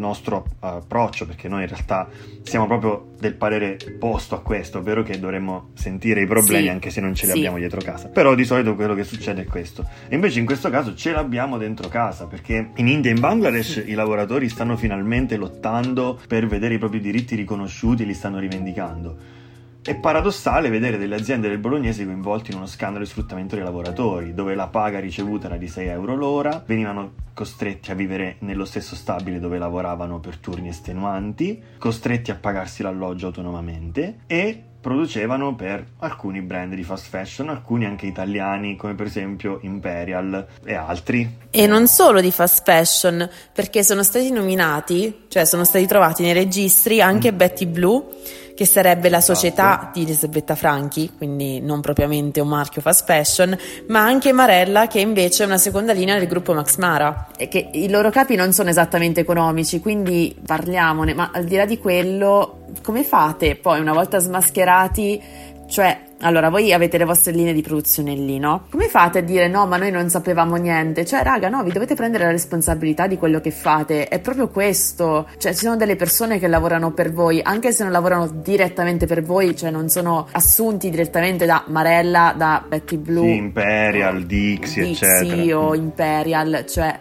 nostro 0.00 0.44
approccio 0.60 1.26
perché 1.26 1.48
noi 1.48 1.62
in 1.62 1.68
realtà 1.68 2.08
siamo 2.42 2.66
proprio 2.66 3.12
del 3.18 3.34
parere 3.34 3.76
opposto 3.86 4.34
a 4.34 4.40
questo, 4.40 4.78
ovvero 4.78 5.02
che 5.02 5.20
dovremmo 5.20 5.70
sentire 5.74 6.22
i 6.22 6.26
problemi 6.26 6.64
sì. 6.64 6.68
anche 6.68 6.90
se 6.90 7.00
non 7.00 7.14
ce 7.14 7.26
li 7.26 7.32
sì. 7.32 7.38
abbiamo 7.38 7.58
dietro 7.58 7.80
casa. 7.80 8.08
Però 8.08 8.34
di 8.34 8.44
solito 8.44 8.74
quello 8.74 8.94
che 8.94 9.04
succede 9.04 9.42
è 9.42 9.44
questo. 9.44 9.86
E 10.08 10.14
invece 10.14 10.40
in 10.40 10.46
questo 10.46 10.70
caso 10.70 10.94
ce 10.94 11.12
l'abbiamo 11.12 11.58
dentro 11.58 11.88
casa 11.88 12.26
perché 12.26 12.70
in 12.74 12.88
India 12.88 13.10
e 13.10 13.14
in 13.14 13.20
Bangladesh 13.20 13.84
i 13.86 13.94
lavoratori 13.94 14.48
stanno 14.48 14.76
finalmente 14.76 15.36
lottando 15.36 16.18
per 16.26 16.46
vedere 16.46 16.74
i 16.74 16.78
propri 16.78 17.00
diritti 17.00 17.36
riconosciuti 17.36 18.02
e 18.02 18.06
li 18.06 18.14
stanno 18.14 18.38
rivendicando. 18.38 19.38
È 19.82 19.94
paradossale 19.94 20.68
vedere 20.68 20.98
delle 20.98 21.14
aziende 21.14 21.48
del 21.48 21.56
bolognese 21.56 22.04
coinvolte 22.04 22.50
in 22.50 22.58
uno 22.58 22.66
scandalo 22.66 23.02
di 23.02 23.10
sfruttamento 23.10 23.54
dei 23.54 23.64
lavoratori, 23.64 24.34
dove 24.34 24.54
la 24.54 24.66
paga 24.66 25.00
ricevuta 25.00 25.46
era 25.46 25.56
di 25.56 25.68
6 25.68 25.88
euro 25.88 26.14
l'ora, 26.14 26.62
venivano 26.66 27.12
costretti 27.32 27.90
a 27.90 27.94
vivere 27.94 28.36
nello 28.40 28.66
stesso 28.66 28.94
stabile 28.94 29.40
dove 29.40 29.56
lavoravano 29.56 30.20
per 30.20 30.36
turni 30.36 30.68
estenuanti, 30.68 31.62
costretti 31.78 32.30
a 32.30 32.34
pagarsi 32.34 32.82
l'alloggio 32.82 33.28
autonomamente 33.28 34.18
e 34.26 34.64
producevano 34.80 35.54
per 35.54 35.84
alcuni 36.00 36.42
brand 36.42 36.74
di 36.74 36.82
fast 36.82 37.08
fashion, 37.08 37.48
alcuni 37.48 37.86
anche 37.86 38.04
italiani 38.04 38.76
come 38.76 38.94
per 38.94 39.06
esempio 39.06 39.60
Imperial 39.62 40.46
e 40.62 40.74
altri. 40.74 41.38
E 41.50 41.66
non 41.66 41.86
solo 41.86 42.20
di 42.20 42.30
fast 42.30 42.64
fashion, 42.64 43.28
perché 43.52 43.82
sono 43.82 44.02
stati 44.02 44.30
nominati, 44.30 45.24
cioè 45.28 45.46
sono 45.46 45.64
stati 45.64 45.86
trovati 45.86 46.22
nei 46.22 46.34
registri 46.34 47.00
anche 47.00 47.32
mm. 47.32 47.36
Betty 47.36 47.66
Blue 47.66 48.04
che 48.54 48.66
sarebbe 48.66 49.08
la 49.08 49.20
società 49.20 49.78
esatto. 49.78 49.98
di 49.98 50.04
Elisabetta 50.04 50.54
Franchi, 50.54 51.12
quindi 51.16 51.60
non 51.60 51.80
propriamente 51.80 52.40
un 52.40 52.48
marchio 52.48 52.80
fast 52.80 53.04
fashion, 53.04 53.56
ma 53.88 54.02
anche 54.02 54.32
Marella 54.32 54.86
che 54.86 55.00
invece 55.00 55.44
è 55.44 55.46
una 55.46 55.58
seconda 55.58 55.92
linea 55.92 56.18
del 56.18 56.28
gruppo 56.28 56.52
Max 56.52 56.76
Mara 56.76 57.28
e 57.36 57.48
che 57.48 57.70
i 57.72 57.88
loro 57.88 58.10
capi 58.10 58.34
non 58.34 58.52
sono 58.52 58.68
esattamente 58.68 59.20
economici, 59.20 59.80
quindi 59.80 60.36
parliamone, 60.44 61.14
ma 61.14 61.30
al 61.32 61.44
di 61.44 61.56
là 61.56 61.64
di 61.64 61.78
quello, 61.78 62.64
come 62.82 63.02
fate 63.02 63.56
poi 63.56 63.80
una 63.80 63.92
volta 63.92 64.18
smascherati, 64.18 65.22
cioè 65.68 66.08
allora, 66.20 66.50
voi 66.50 66.72
avete 66.72 66.98
le 66.98 67.04
vostre 67.04 67.32
linee 67.32 67.52
di 67.52 67.62
produzione 67.62 68.14
lì, 68.14 68.38
no? 68.38 68.66
Come 68.70 68.88
fate 68.88 69.18
a 69.18 69.22
dire 69.22 69.48
no, 69.48 69.66
ma 69.66 69.76
noi 69.76 69.90
non 69.90 70.08
sapevamo 70.10 70.56
niente? 70.56 71.04
Cioè, 71.04 71.22
raga, 71.22 71.48
no, 71.48 71.62
vi 71.62 71.72
dovete 71.72 71.94
prendere 71.94 72.24
la 72.24 72.30
responsabilità 72.30 73.06
di 73.06 73.16
quello 73.16 73.40
che 73.40 73.50
fate. 73.50 74.08
È 74.08 74.18
proprio 74.20 74.48
questo. 74.48 75.26
Cioè, 75.38 75.52
ci 75.52 75.64
sono 75.64 75.76
delle 75.76 75.96
persone 75.96 76.38
che 76.38 76.46
lavorano 76.46 76.92
per 76.92 77.12
voi, 77.12 77.40
anche 77.42 77.72
se 77.72 77.82
non 77.84 77.92
lavorano 77.92 78.26
direttamente 78.28 79.06
per 79.06 79.22
voi, 79.22 79.56
cioè 79.56 79.70
non 79.70 79.88
sono 79.88 80.26
assunti 80.32 80.90
direttamente 80.90 81.46
da 81.46 81.64
Marella, 81.68 82.34
da 82.36 82.62
Betty 82.66 82.96
Blue. 82.96 83.24
Sì, 83.24 83.36
Imperial, 83.36 84.24
Dixie, 84.24 84.84
Dixie 84.84 85.18
eccetera. 85.20 85.58
o 85.58 85.74
Imperial, 85.74 86.64
cioè 86.68 86.98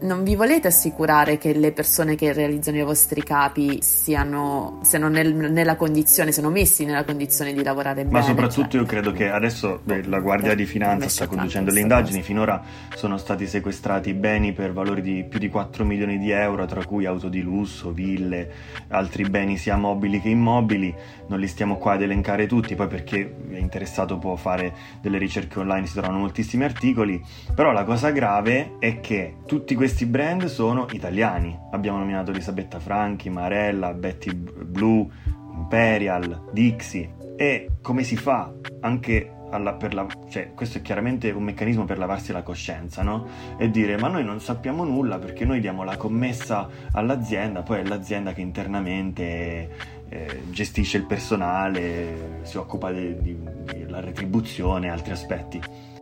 non 0.00 0.22
vi 0.22 0.36
volete 0.36 0.68
assicurare 0.68 1.38
che 1.38 1.52
le 1.52 1.72
persone 1.72 2.14
che 2.14 2.32
realizzano 2.32 2.78
i 2.78 2.82
vostri 2.82 3.22
capi 3.22 3.78
siano, 3.82 4.78
siano 4.82 5.08
nel, 5.08 5.34
nella 5.34 5.76
condizione, 5.76 6.32
siano 6.32 6.50
messi 6.50 6.84
nella 6.84 7.04
condizione 7.04 7.52
di 7.52 7.62
lavorare 7.62 8.04
bene? 8.04 8.18
Ma 8.18 8.22
soprattutto 8.22 8.70
cioè. 8.70 8.80
io 8.80 8.86
credo 8.86 9.12
che 9.12 9.28
adesso 9.30 9.80
beh, 9.82 10.04
la 10.04 10.20
Guardia 10.20 10.54
di 10.54 10.66
Finanza 10.66 11.08
sta 11.08 11.26
conducendo 11.26 11.70
le 11.72 11.80
indagini, 11.80 12.22
finora 12.22 12.62
sono 12.94 13.16
stati 13.16 13.46
sequestrati 13.46 14.14
beni 14.14 14.52
per 14.52 14.72
valori 14.72 15.02
di 15.02 15.24
più 15.24 15.38
di 15.38 15.48
4 15.48 15.84
milioni 15.84 16.18
di 16.18 16.30
euro, 16.30 16.64
tra 16.66 16.84
cui 16.84 17.04
auto 17.06 17.28
di 17.28 17.42
lusso, 17.42 17.90
ville, 17.90 18.50
altri 18.88 19.28
beni 19.28 19.56
sia 19.56 19.76
mobili 19.76 20.20
che 20.20 20.28
immobili, 20.28 20.94
non 21.28 21.38
li 21.38 21.46
stiamo 21.46 21.76
qua 21.76 21.94
ad 21.94 22.02
elencare 22.02 22.46
tutti, 22.46 22.74
poi 22.74 22.86
perché 22.86 23.34
è 23.50 23.58
interessato 23.58 24.18
può 24.18 24.36
fare 24.36 24.72
delle 25.00 25.18
ricerche 25.18 25.58
online, 25.58 25.86
si 25.86 25.94
trovano 25.94 26.18
moltissimi 26.18 26.64
articoli, 26.64 27.22
però 27.54 27.72
la 27.72 27.84
cosa 27.84 28.10
grave 28.10 28.76
è 28.78 29.00
che 29.00 29.34
tutti 29.46 29.74
questi 29.74 29.86
questi 29.88 30.04
brand 30.04 30.44
sono 30.44 30.86
italiani. 30.92 31.58
Abbiamo 31.70 31.96
nominato 31.96 32.30
Elisabetta 32.30 32.78
Franchi, 32.78 33.30
Marella, 33.30 33.94
Betty 33.94 34.34
Blue, 34.34 35.08
Imperial, 35.54 36.50
Dixie. 36.52 37.14
E 37.38 37.70
come 37.80 38.02
si 38.02 38.14
fa 38.14 38.52
anche 38.80 39.32
alla, 39.48 39.72
per 39.72 39.94
la, 39.94 40.06
cioè, 40.28 40.52
questo 40.52 40.76
è 40.76 40.82
chiaramente 40.82 41.30
un 41.30 41.42
meccanismo 41.42 41.86
per 41.86 41.96
lavarsi 41.96 42.32
la 42.32 42.42
coscienza, 42.42 43.02
no? 43.02 43.26
E 43.56 43.70
dire 43.70 43.96
ma 43.96 44.08
noi 44.08 44.24
non 44.24 44.40
sappiamo 44.40 44.84
nulla 44.84 45.16
perché 45.16 45.46
noi 45.46 45.60
diamo 45.60 45.84
la 45.84 45.96
commessa 45.96 46.68
all'azienda, 46.92 47.62
poi 47.62 47.80
è 47.80 47.84
l'azienda 47.84 48.34
che 48.34 48.42
internamente 48.42 49.70
eh, 50.10 50.42
gestisce 50.50 50.98
il 50.98 51.06
personale, 51.06 52.40
si 52.42 52.58
occupa 52.58 52.92
della 52.92 54.00
retribuzione 54.00 54.88
e 54.88 54.90
altri 54.90 55.12
aspetti. 55.12 55.97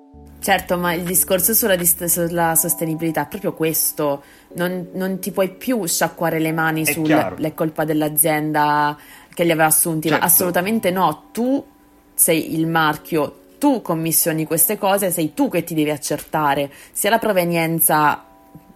Certo, 0.46 0.78
ma 0.78 0.92
il 0.92 1.02
discorso 1.02 1.54
sulla, 1.54 1.74
dist- 1.74 2.04
sulla 2.04 2.54
sostenibilità 2.54 3.24
è 3.24 3.26
proprio 3.26 3.52
questo. 3.52 4.22
Non, 4.52 4.90
non, 4.92 5.18
ti 5.18 5.32
puoi 5.32 5.50
più 5.50 5.84
sciacquare 5.86 6.38
le 6.38 6.52
mani 6.52 6.86
sulle 6.86 7.52
colpa 7.52 7.84
dell'azienda 7.84 8.96
che 9.34 9.42
li 9.42 9.50
aveva 9.50 9.66
assunti. 9.66 10.08
Certo. 10.08 10.24
Assolutamente 10.24 10.92
no. 10.92 11.30
Tu 11.32 11.66
sei 12.14 12.54
il 12.54 12.68
marchio, 12.68 13.38
tu 13.58 13.82
commissioni 13.82 14.46
queste 14.46 14.78
cose, 14.78 15.10
sei 15.10 15.34
tu 15.34 15.48
che 15.50 15.64
ti 15.64 15.74
devi 15.74 15.90
accertare 15.90 16.70
sia 16.92 17.10
la 17.10 17.18
provenienza 17.18 18.25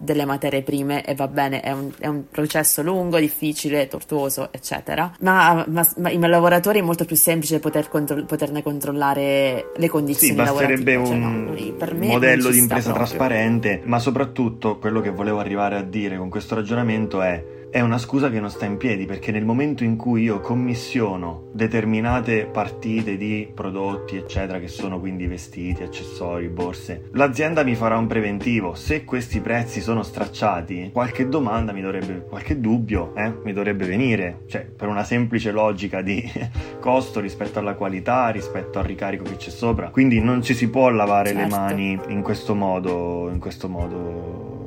delle 0.01 0.25
materie 0.25 0.63
prime 0.63 1.05
e 1.05 1.13
va 1.13 1.27
bene, 1.27 1.61
è 1.61 1.71
un, 1.71 1.91
è 1.99 2.07
un 2.07 2.23
processo 2.29 2.81
lungo, 2.81 3.19
difficile, 3.19 3.87
tortuoso, 3.87 4.49
eccetera. 4.51 5.11
Ma, 5.19 5.63
ma, 5.67 5.87
ma 5.97 6.09
i 6.09 6.19
lavoratori 6.19 6.79
è 6.79 6.81
molto 6.81 7.05
più 7.05 7.15
semplice 7.15 7.59
poter 7.59 7.87
contro- 7.87 8.23
poterne 8.25 8.63
controllare 8.63 9.71
le 9.75 9.89
condizioni 9.89 10.33
sì, 10.33 10.37
basterebbe 10.37 10.95
un 10.95 11.05
cioè, 11.05 11.91
no, 11.91 12.07
modello 12.07 12.49
di 12.49 12.57
impresa 12.57 12.91
trasparente, 12.91 13.81
ma 13.83 13.99
soprattutto 13.99 14.77
quello 14.79 15.01
che 15.01 15.11
volevo 15.11 15.39
arrivare 15.39 15.75
a 15.75 15.83
dire 15.83 16.17
con 16.17 16.29
questo 16.29 16.55
ragionamento 16.55 17.21
è 17.21 17.59
è 17.71 17.79
una 17.79 17.97
scusa 17.97 18.29
che 18.29 18.41
non 18.41 18.49
sta 18.49 18.65
in 18.65 18.75
piedi 18.75 19.05
perché 19.05 19.31
nel 19.31 19.45
momento 19.45 19.85
in 19.85 19.95
cui 19.95 20.23
io 20.23 20.41
commissiono 20.41 21.47
determinate 21.53 22.45
partite 22.45 23.15
di 23.15 23.49
prodotti 23.53 24.17
eccetera 24.17 24.59
che 24.59 24.67
sono 24.67 24.99
quindi 24.99 25.25
vestiti, 25.25 25.81
accessori, 25.81 26.49
borse, 26.49 27.09
l'azienda 27.13 27.63
mi 27.63 27.75
farà 27.75 27.97
un 27.97 28.07
preventivo. 28.07 28.75
Se 28.75 29.05
questi 29.05 29.39
prezzi 29.39 29.79
sono 29.79 30.03
stracciati, 30.03 30.89
qualche 30.91 31.29
domanda 31.29 31.71
mi 31.71 31.81
dovrebbe, 31.81 32.25
qualche 32.27 32.59
dubbio 32.59 33.15
eh, 33.15 33.33
mi 33.41 33.53
dovrebbe 33.53 33.85
venire, 33.85 34.41
cioè 34.47 34.65
per 34.65 34.89
una 34.89 35.05
semplice 35.05 35.51
logica 35.51 36.01
di 36.01 36.29
costo 36.81 37.21
rispetto 37.21 37.59
alla 37.59 37.75
qualità, 37.75 38.27
rispetto 38.29 38.79
al 38.79 38.85
ricarico 38.85 39.23
che 39.23 39.37
c'è 39.37 39.49
sopra. 39.49 39.91
Quindi 39.91 40.19
non 40.19 40.41
ci 40.41 40.53
si 40.53 40.69
può 40.69 40.89
lavare 40.89 41.29
certo. 41.29 41.41
le 41.43 41.49
mani 41.49 41.99
in 42.09 42.21
questo 42.21 42.53
modo, 42.53 43.29
in 43.31 43.39
questo 43.39 43.69
modo 43.69 44.63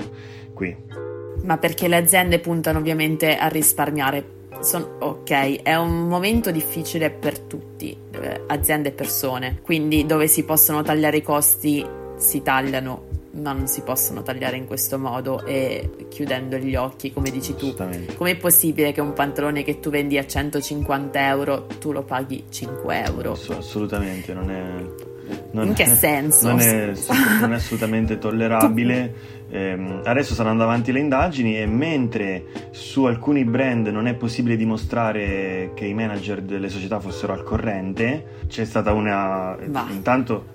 qui 0.55 1.04
ma 1.45 1.59
perché 1.59 1.89
le 1.89 1.97
aziende 1.97 2.39
puntano 2.39 2.79
ovviamente 2.79 3.37
a 3.37 3.49
risparmiare. 3.49 4.33
Son, 4.61 4.97
ok, 5.01 5.63
è 5.63 5.75
un 5.75 6.09
momento 6.09 6.51
difficile 6.51 7.11
per 7.11 7.39
tutti, 7.39 7.97
eh, 8.13 8.43
aziende 8.47 8.91
e 8.91 8.93
persone, 8.93 9.59
quindi 9.63 10.07
dove 10.07 10.27
si 10.27 10.45
possono 10.45 10.83
tagliare 10.83 11.19
i 11.19 11.23
costi 11.23 11.85
si 12.17 12.43
tagliano, 12.43 13.07
ma 13.33 13.53
non 13.53 13.67
si 13.67 13.83
possono 13.83 14.23
tagliare 14.23 14.57
in 14.57 14.67
questo 14.67 14.99
modo 14.99 15.45
e 15.45 16.07
chiudendo 16.09 16.57
gli 16.57 16.77
occhi, 16.77 17.13
come 17.13 17.31
dici 17.31 17.55
tu. 17.57 17.75
Com'è 18.17 18.37
possibile 18.37 18.93
che 18.93 19.01
un 19.01 19.13
pantalone 19.13 19.63
che 19.65 19.81
tu 19.81 19.91
vendi 19.91 20.17
a 20.19 20.27
150 20.27 21.29
euro 21.29 21.67
tu 21.79 21.93
lo 21.93 22.03
paghi 22.03 22.45
5 22.49 23.05
euro? 23.05 23.33
Assolutamente, 23.33 24.33
non 24.33 24.51
è... 24.51 25.13
Non 25.53 25.69
in 25.69 25.73
che 25.73 25.87
senso? 25.87 26.49
Non 26.49 26.61
è, 26.61 26.93
non 27.41 27.53
è 27.53 27.57
assolutamente 27.57 28.19
tollerabile. 28.19 29.15
Eh, 29.55 30.01
adesso 30.03 30.35
saranno 30.35 30.65
avanti 30.65 30.91
le 30.91 30.99
indagini 30.99 31.57
e 31.61 31.65
mentre 31.65 32.47
su 32.73 33.05
alcuni 33.05 33.45
brand 33.45 33.87
non 33.87 34.09
è 34.09 34.15
possibile 34.15 34.57
dimostrare 34.57 35.71
che 35.75 35.85
i 35.85 35.95
manager 35.95 36.43
delle 36.43 36.69
società 36.69 36.99
fossero 36.99 37.33
al 37.33 37.45
corrente, 37.45 38.43
c'è 38.49 38.65
stata 38.65 38.93
una... 38.93 39.57
Bah. 39.65 39.87
Intanto 39.91 40.47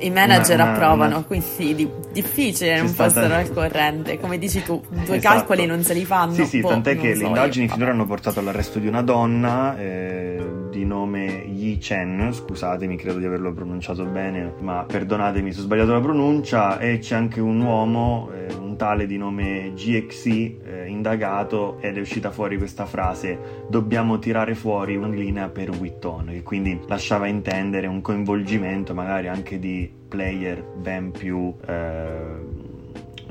i 0.00 0.10
manager 0.10 0.56
una, 0.56 0.64
una, 0.64 0.72
approvano, 0.72 1.16
una... 1.16 1.24
quindi 1.24 1.74
di, 1.74 1.90
difficile 2.12 2.78
non 2.78 2.88
stata... 2.88 3.10
fossero 3.10 3.34
al 3.34 3.52
corrente. 3.52 4.18
Come 4.18 4.38
dici 4.38 4.62
tu, 4.62 4.82
due 4.88 5.16
esatto. 5.16 5.36
calcoli 5.36 5.66
non 5.66 5.82
se 5.82 5.94
li 5.94 6.04
fanno. 6.04 6.32
Sì, 6.32 6.44
sì, 6.44 6.60
boh, 6.60 6.68
tant'è 6.68 6.96
che 6.96 7.14
so 7.14 7.22
le 7.22 7.26
indagini 7.28 7.66
io. 7.66 7.72
finora 7.72 7.90
hanno 7.92 8.06
portato 8.06 8.40
all'arresto 8.40 8.78
di 8.78 8.86
una 8.86 9.02
donna 9.02 9.78
eh, 9.78 10.42
di 10.70 10.84
nome 10.84 11.44
Yi 11.46 11.78
Chen, 11.78 12.30
scusatemi, 12.32 12.96
credo 12.96 13.18
di 13.18 13.26
averlo 13.26 13.52
pronunciato 13.52 14.04
bene, 14.04 14.54
ma 14.60 14.84
perdonatemi 14.86 15.52
se 15.52 15.60
ho 15.60 15.62
sbagliato 15.62 15.92
la 15.92 16.00
pronuncia, 16.00 16.78
e 16.78 16.98
c'è 16.98 17.16
anche 17.16 17.40
un 17.40 17.60
uomo, 17.60 18.30
eh, 18.34 18.54
un 18.54 18.76
tale 18.76 19.06
di 19.06 19.18
nome 19.18 19.72
GXI, 19.74 20.60
eh, 20.64 20.86
indagato 20.86 21.78
ed 21.80 21.96
è 21.96 22.00
uscita 22.00 22.30
fuori 22.30 22.56
questa 22.56 22.86
frase 22.86 23.66
dobbiamo 23.68 24.18
tirare 24.18 24.54
fuori 24.54 24.96
una 24.96 25.08
linea 25.08 25.48
per 25.48 25.70
Witton, 25.70 26.28
che 26.30 26.42
quindi 26.42 26.80
lasciava 26.86 27.26
intendere 27.26 27.86
un 27.86 28.00
coinvolgimento 28.00 28.94
magari 28.94 29.28
anche 29.28 29.58
di 29.58 29.89
player 30.08 30.62
ben 30.62 31.10
più... 31.10 31.54
Eh, 31.66 32.78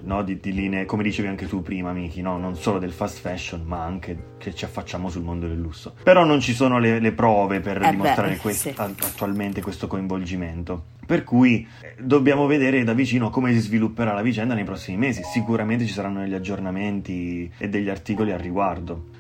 no? 0.04 0.24
di, 0.24 0.40
di, 0.40 0.54
linee, 0.54 0.86
come 0.86 1.04
dicevi 1.04 1.28
anche 1.28 1.48
tu 1.48 1.62
prima, 1.62 1.92
Miki, 1.94 2.22
no? 2.22 2.38
non 2.38 2.56
solo 2.56 2.80
del 2.80 2.92
fast 2.92 3.20
fashion, 3.20 3.64
ma 3.66 3.84
anche 3.84 4.36
che 4.38 4.54
ci 4.54 4.66
affacciamo 4.66 5.10
sul 5.10 5.24
mondo 5.24 5.48
del 5.48 5.60
lusso. 5.60 5.94
Però 6.04 6.24
non 6.24 6.40
ci 6.40 6.54
sono 6.54 6.80
le, 6.80 7.00
le 7.00 7.12
prove 7.12 7.60
per 7.60 7.82
eh 7.82 7.90
dimostrare 7.90 8.34
beh, 8.34 8.38
quest- 8.38 8.70
sì. 8.70 8.74
attualmente 8.76 9.62
questo 9.62 9.88
coinvolgimento. 9.88 10.98
Per 11.06 11.24
cui 11.24 11.68
eh, 11.82 11.96
dobbiamo 12.02 12.46
vedere 12.46 12.84
da 12.84 12.94
vicino 12.94 13.30
come 13.30 13.52
si 13.54 13.60
svilupperà 13.60 14.14
la 14.14 14.22
vicenda 14.22 14.54
nei 14.54 14.64
prossimi 14.64 14.98
mesi. 14.98 15.24
Sicuramente 15.24 15.86
ci 15.86 15.94
saranno 15.94 16.20
degli 16.20 16.36
aggiornamenti 16.36 17.52
e 17.58 17.70
degli 17.70 17.90
articoli 17.90 18.32
al 18.32 18.40
riguardo. 18.40 19.18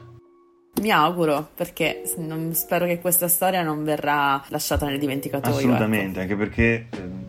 Mi 0.81 0.91
auguro, 0.91 1.49
perché 1.55 2.03
non, 2.17 2.53
spero 2.53 2.85
che 2.85 2.99
questa 2.99 3.27
storia 3.27 3.63
non 3.63 3.83
verrà 3.83 4.41
lasciata 4.47 4.85
nel 4.85 4.97
dimenticatoio. 4.97 5.57
Assolutamente, 5.57 6.21
ecco. 6.21 6.31
anche 6.31 6.35
perché 6.35 6.87
eh, 6.89 7.28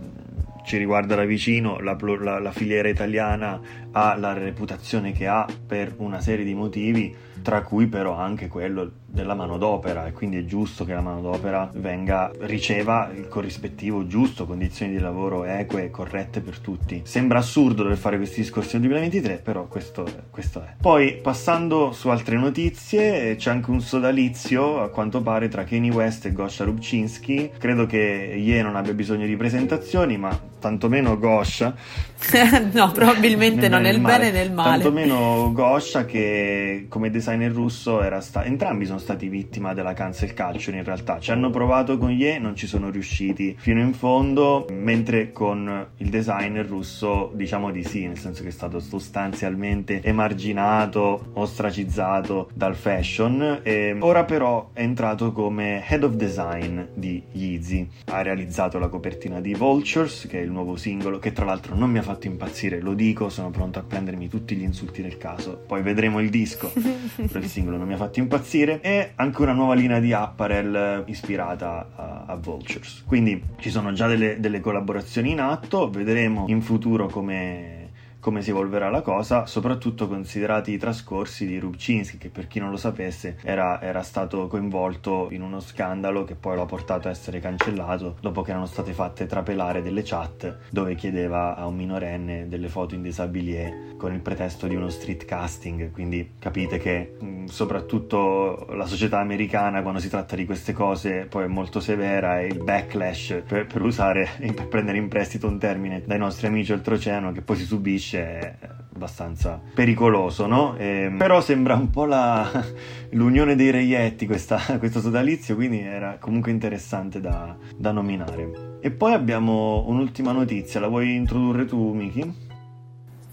ci 0.70 0.76
riguarda 0.76 1.16
da 1.16 1.24
vicino, 1.24 1.80
la, 1.80 1.96
la, 2.20 2.38
la 2.38 2.52
filiera 2.52 2.88
italiana 2.88 3.60
ha 3.90 4.14
la 4.16 4.34
reputazione 4.34 5.10
che 5.10 5.26
ha 5.26 5.44
per 5.66 5.94
una 5.96 6.20
serie 6.20 6.44
di 6.44 6.54
motivi 6.54 7.12
tra 7.42 7.62
cui 7.62 7.88
però 7.88 8.14
anche 8.16 8.46
quello 8.46 8.88
della 9.10 9.34
manodopera 9.34 10.06
e 10.06 10.12
quindi 10.12 10.38
è 10.38 10.44
giusto 10.44 10.84
che 10.84 10.94
la 10.94 11.00
manodopera 11.00 11.68
venga, 11.74 12.30
riceva 12.40 13.10
il 13.14 13.28
corrispettivo 13.28 14.06
giusto, 14.06 14.46
condizioni 14.46 14.92
di 14.92 14.98
lavoro 14.98 15.44
eque 15.44 15.84
e 15.84 15.90
corrette 15.90 16.40
per 16.40 16.58
tutti. 16.58 17.02
Sembra 17.04 17.38
assurdo 17.40 17.82
dover 17.82 17.98
fare 17.98 18.16
questi 18.16 18.40
discorsi 18.40 18.78
nel 18.78 18.88
2023, 18.88 19.36
però 19.38 19.66
questo, 19.66 20.06
questo 20.30 20.62
è. 20.62 20.74
Poi 20.80 21.16
passando 21.16 21.92
su 21.92 22.08
altre 22.08 22.36
notizie, 22.36 23.34
c'è 23.36 23.50
anche 23.50 23.70
un 23.70 23.80
sodalizio 23.80 24.80
a 24.80 24.88
quanto 24.90 25.20
pare 25.20 25.48
tra 25.48 25.64
Kanye 25.64 25.90
West 25.90 26.26
e 26.26 26.32
Gosha 26.32 26.64
Rubczynski. 26.64 27.50
Credo 27.58 27.86
che 27.86 27.96
Ye 27.96 28.62
non 28.62 28.76
abbia 28.76 28.94
bisogno 28.94 29.26
di 29.26 29.36
presentazioni, 29.36 30.16
ma 30.16 30.38
tantomeno 30.60 31.18
Gosha. 31.18 31.74
no, 32.72 32.92
probabilmente 32.92 33.68
non 33.68 33.82
nel 33.82 33.98
bene 33.98 34.30
né 34.30 34.38
nel 34.38 34.52
male. 34.52 34.82
Tantomeno 34.82 35.50
Gosha 35.52 36.04
che 36.04 36.86
come 36.88 37.10
designer 37.10 37.50
russo 37.50 38.02
era 38.02 38.20
stato... 38.20 38.46
Entrambi 38.46 38.86
sono 38.86 38.98
stati 39.00 39.28
vittima 39.28 39.74
della 39.74 39.94
cancel 39.94 40.32
culture 40.34 40.76
in 40.76 40.84
realtà. 40.84 41.18
Ci 41.18 41.32
hanno 41.32 41.50
provato 41.50 41.98
con 41.98 42.10
Ye, 42.10 42.38
non 42.38 42.54
ci 42.54 42.66
sono 42.66 42.90
riusciti 42.90 43.56
fino 43.58 43.80
in 43.80 43.92
fondo, 43.92 44.66
mentre 44.70 45.32
con 45.32 45.88
il 45.96 46.08
designer 46.08 46.66
russo 46.66 47.32
diciamo 47.34 47.70
di 47.70 47.82
sì, 47.82 48.06
nel 48.06 48.18
senso 48.18 48.42
che 48.42 48.48
è 48.48 48.52
stato 48.52 48.78
sostanzialmente 48.78 50.02
emarginato, 50.02 51.30
ostracizzato 51.34 52.50
dal 52.54 52.76
fashion 52.76 53.60
e 53.62 53.96
ora 53.98 54.24
però 54.24 54.70
è 54.72 54.82
entrato 54.82 55.32
come 55.32 55.84
head 55.88 56.04
of 56.04 56.14
design 56.14 56.80
di 56.94 57.22
Yeezy. 57.32 57.88
Ha 58.06 58.22
realizzato 58.22 58.78
la 58.78 58.88
copertina 58.88 59.40
di 59.40 59.54
Vultures, 59.54 60.26
che 60.28 60.40
è 60.40 60.42
il 60.42 60.50
nuovo 60.50 60.76
singolo, 60.76 61.18
che 61.18 61.32
tra 61.32 61.44
l'altro 61.44 61.74
non 61.74 61.90
mi 61.90 61.98
ha 61.98 62.02
fatto 62.02 62.26
impazzire, 62.26 62.80
lo 62.80 62.94
dico, 62.94 63.28
sono 63.28 63.50
pronto 63.50 63.78
a 63.78 63.82
prendermi 63.82 64.28
tutti 64.28 64.54
gli 64.54 64.62
insulti 64.62 65.02
del 65.02 65.16
caso. 65.16 65.62
Poi 65.66 65.82
vedremo 65.82 66.20
il 66.20 66.30
disco, 66.30 66.70
però 67.16 67.38
il 67.38 67.48
singolo 67.48 67.76
non 67.76 67.86
mi 67.86 67.94
ha 67.94 67.96
fatto 67.96 68.18
impazzire 68.20 68.80
e 68.80 68.89
anche 69.14 69.42
una 69.42 69.52
nuova 69.52 69.74
linea 69.74 70.00
di 70.00 70.12
apparel 70.12 71.04
ispirata 71.06 71.88
a, 71.94 72.24
a 72.26 72.36
Vultures. 72.36 73.04
Quindi 73.06 73.42
ci 73.58 73.70
sono 73.70 73.92
già 73.92 74.06
delle, 74.06 74.40
delle 74.40 74.60
collaborazioni 74.60 75.30
in 75.30 75.40
atto, 75.40 75.90
vedremo 75.90 76.44
in 76.48 76.62
futuro 76.62 77.06
come 77.06 77.79
come 78.20 78.42
si 78.42 78.50
evolverà 78.50 78.90
la 78.90 79.00
cosa, 79.00 79.46
soprattutto 79.46 80.06
considerati 80.06 80.72
i 80.72 80.78
trascorsi 80.78 81.46
di 81.46 81.58
Rubczynski, 81.58 82.18
che 82.18 82.28
per 82.28 82.46
chi 82.46 82.60
non 82.60 82.70
lo 82.70 82.76
sapesse 82.76 83.38
era, 83.42 83.80
era, 83.80 84.02
stato 84.02 84.46
coinvolto 84.46 85.28
in 85.30 85.42
uno 85.42 85.60
scandalo 85.60 86.24
che 86.24 86.34
poi 86.34 86.56
lo 86.56 86.62
ha 86.62 86.66
portato 86.66 87.08
a 87.08 87.10
essere 87.10 87.40
cancellato 87.40 88.16
dopo 88.20 88.42
che 88.42 88.50
erano 88.50 88.66
state 88.66 88.92
fatte 88.92 89.26
trapelare 89.26 89.82
delle 89.82 90.02
chat 90.02 90.58
dove 90.70 90.94
chiedeva 90.94 91.56
a 91.56 91.66
un 91.66 91.76
minorenne 91.76 92.48
delle 92.48 92.68
foto 92.68 92.94
in 92.94 93.02
disabilie 93.02 93.94
con 93.96 94.12
il 94.12 94.20
pretesto 94.20 94.66
di 94.66 94.74
uno 94.74 94.88
street 94.88 95.24
casting. 95.24 95.90
Quindi 95.90 96.32
capite 96.38 96.78
che 96.78 97.16
mh, 97.18 97.44
soprattutto 97.46 98.66
la 98.70 98.86
società 98.86 99.18
americana 99.18 99.82
quando 99.82 100.00
si 100.00 100.08
tratta 100.08 100.36
di 100.36 100.44
queste 100.44 100.72
cose 100.72 101.26
poi 101.28 101.44
è 101.44 101.48
molto 101.48 101.80
severa 101.80 102.40
e 102.40 102.46
il 102.46 102.62
backlash 102.62 103.42
per, 103.46 103.66
per 103.66 103.82
usare, 103.82 104.28
per 104.54 104.68
prendere 104.68 104.98
in 104.98 105.08
prestito 105.08 105.46
un 105.46 105.58
termine 105.58 106.02
dai 106.04 106.18
nostri 106.18 106.46
amici 106.46 106.72
oltreoceano 106.72 107.32
che 107.32 107.42
poi 107.42 107.56
si 107.56 107.64
subisce 107.64 108.09
è 108.16 108.54
abbastanza 108.94 109.60
pericoloso, 109.74 110.46
no? 110.46 110.76
E, 110.76 111.04
ehm, 111.04 111.16
però 111.16 111.40
sembra 111.40 111.74
un 111.74 111.90
po' 111.90 112.04
la, 112.04 112.48
l'unione 113.10 113.56
dei 113.56 113.70
reietti 113.70 114.26
questa, 114.26 114.58
questo 114.78 115.00
sodalizio, 115.00 115.54
quindi 115.54 115.80
era 115.80 116.18
comunque 116.18 116.50
interessante 116.50 117.20
da, 117.20 117.56
da 117.76 117.92
nominare. 117.92 118.78
E 118.80 118.90
poi 118.90 119.12
abbiamo 119.12 119.84
un'ultima 119.86 120.32
notizia, 120.32 120.80
la 120.80 120.88
vuoi 120.88 121.14
introdurre 121.14 121.64
tu, 121.64 121.92
Miki? 121.92 122.48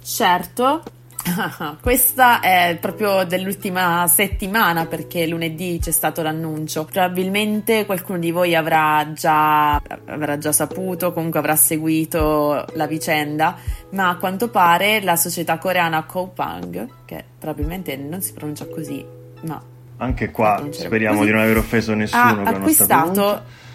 Certo, 0.02 0.84
Questa 1.82 2.40
è 2.40 2.78
proprio 2.80 3.24
dell'ultima 3.24 4.08
settimana 4.08 4.86
perché 4.86 5.28
lunedì 5.28 5.80
c'è 5.82 5.92
stato 5.92 6.22
l'annuncio. 6.22 6.86
Probabilmente 6.86 7.86
qualcuno 7.86 8.20
di 8.20 8.32
voi 8.32 8.56
avrà 8.56 9.12
già, 9.13 9.76
avrà 10.06 10.38
già 10.38 10.52
saputo, 10.52 11.13
comunque 11.13 11.40
avrà 11.40 11.56
seguito 11.56 12.66
la 12.74 12.88
vicenda, 12.88 13.56
ma 13.92 14.10
a 14.10 14.16
quanto 14.18 14.50
pare 14.50 15.02
la 15.02 15.16
società 15.16 15.58
coreana 15.58 16.04
Kopang, 16.04 16.88
che 17.06 17.24
probabilmente 17.38 17.96
non 17.96 18.22
si 18.22 18.34
pronuncia 18.34 18.68
così, 18.68 19.06
ma... 19.44 19.62
Anche 20.00 20.30
qua 20.30 20.63
speriamo 20.70 21.18
così, 21.18 21.30
di 21.30 21.34
non 21.34 21.44
aver 21.44 21.58
offeso 21.58 21.96
nessuno. 21.96 22.44
Ha 22.44 22.50
acquistato 22.50 23.66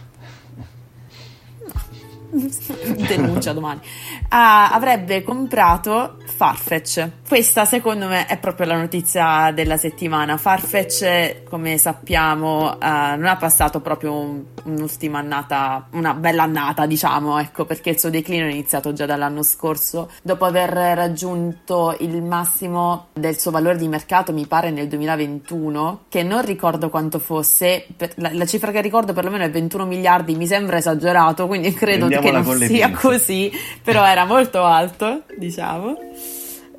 denuncia 3.07 3.53
domani, 3.53 3.81
uh, 3.81 4.27
avrebbe 4.29 5.23
comprato 5.23 6.17
Farfetch. 6.25 7.11
Questa 7.29 7.65
secondo 7.65 8.09
me 8.09 8.27
è 8.27 8.39
proprio 8.39 8.67
la 8.67 8.77
notizia 8.77 9.53
della 9.53 9.77
settimana. 9.77 10.37
Farfetch, 10.39 11.43
come 11.45 11.77
sappiamo, 11.77 12.71
uh, 12.71 12.77
non 12.81 13.27
ha 13.27 13.37
passato 13.37 13.81
proprio 13.81 14.15
un, 14.15 14.43
un'ultima 14.65 15.19
annata, 15.19 15.89
una 15.93 16.15
bella 16.15 16.45
annata, 16.45 16.87
diciamo, 16.87 17.39
ecco, 17.39 17.65
perché 17.65 17.91
il 17.91 17.99
suo 17.99 18.11
declino 18.11 18.47
è 18.47 18.51
iniziato 18.51 18.93
già 18.93 19.05
dall'anno 19.07 19.43
scorso, 19.43 20.11
dopo 20.23 20.45
aver 20.47 20.71
raggiunto 20.71 21.95
il 22.01 22.23
massimo 22.23 23.09
del 23.13 23.39
suo 23.39 23.51
valore 23.51 23.77
di 23.77 23.89
mercato, 23.89 24.33
mi 24.33 24.47
pare 24.47 24.71
nel 24.71 24.89
2021, 24.89 26.05
che 26.09 26.23
non 26.23 26.43
ricordo 26.43 26.89
quanto 26.89 27.19
fosse, 27.19 27.87
la, 28.17 28.31
la 28.33 28.47
cifra 28.47 28.71
che 28.71 28.81
ricordo 28.81 29.13
perlomeno 29.13 29.45
è 29.45 29.51
21 29.51 29.85
miliardi, 29.85 30.35
mi 30.35 30.47
sembra 30.47 30.79
esagerato, 30.79 31.47
quindi 31.47 31.73
credo 31.73 32.09
che 32.23 32.31
non 32.31 32.59
sia 32.59 32.91
così, 32.91 33.51
però 33.83 34.05
era 34.05 34.25
molto 34.25 34.63
alto, 34.65 35.25
diciamo. 35.37 35.97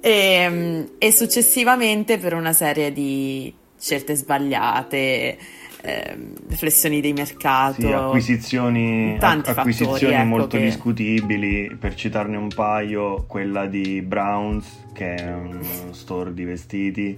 E, 0.02 0.10
ehm, 0.10 0.90
e 0.98 1.12
successivamente 1.12 2.18
per 2.18 2.34
una 2.34 2.54
serie 2.54 2.92
di 2.92 3.54
scelte 3.78 4.16
sbagliate, 4.16 5.38
eh, 5.86 6.18
flessioni 6.48 7.02
di 7.02 7.12
mercato, 7.12 7.82
sì, 7.82 7.92
acquisizioni, 7.92 9.18
tanti 9.20 9.50
acquisizioni 9.50 10.00
fattori, 10.00 10.14
ecco, 10.14 10.26
molto 10.26 10.58
che... 10.58 10.64
discutibili, 10.64 11.76
per 11.78 11.94
citarne 11.96 12.38
un 12.38 12.48
paio, 12.48 13.26
quella 13.28 13.66
di 13.66 14.02
Browns 14.02 14.82
che 14.94 15.16
è 15.16 15.34
un 15.34 15.60
store 15.92 16.34
di 16.34 16.46
vestiti, 16.46 17.18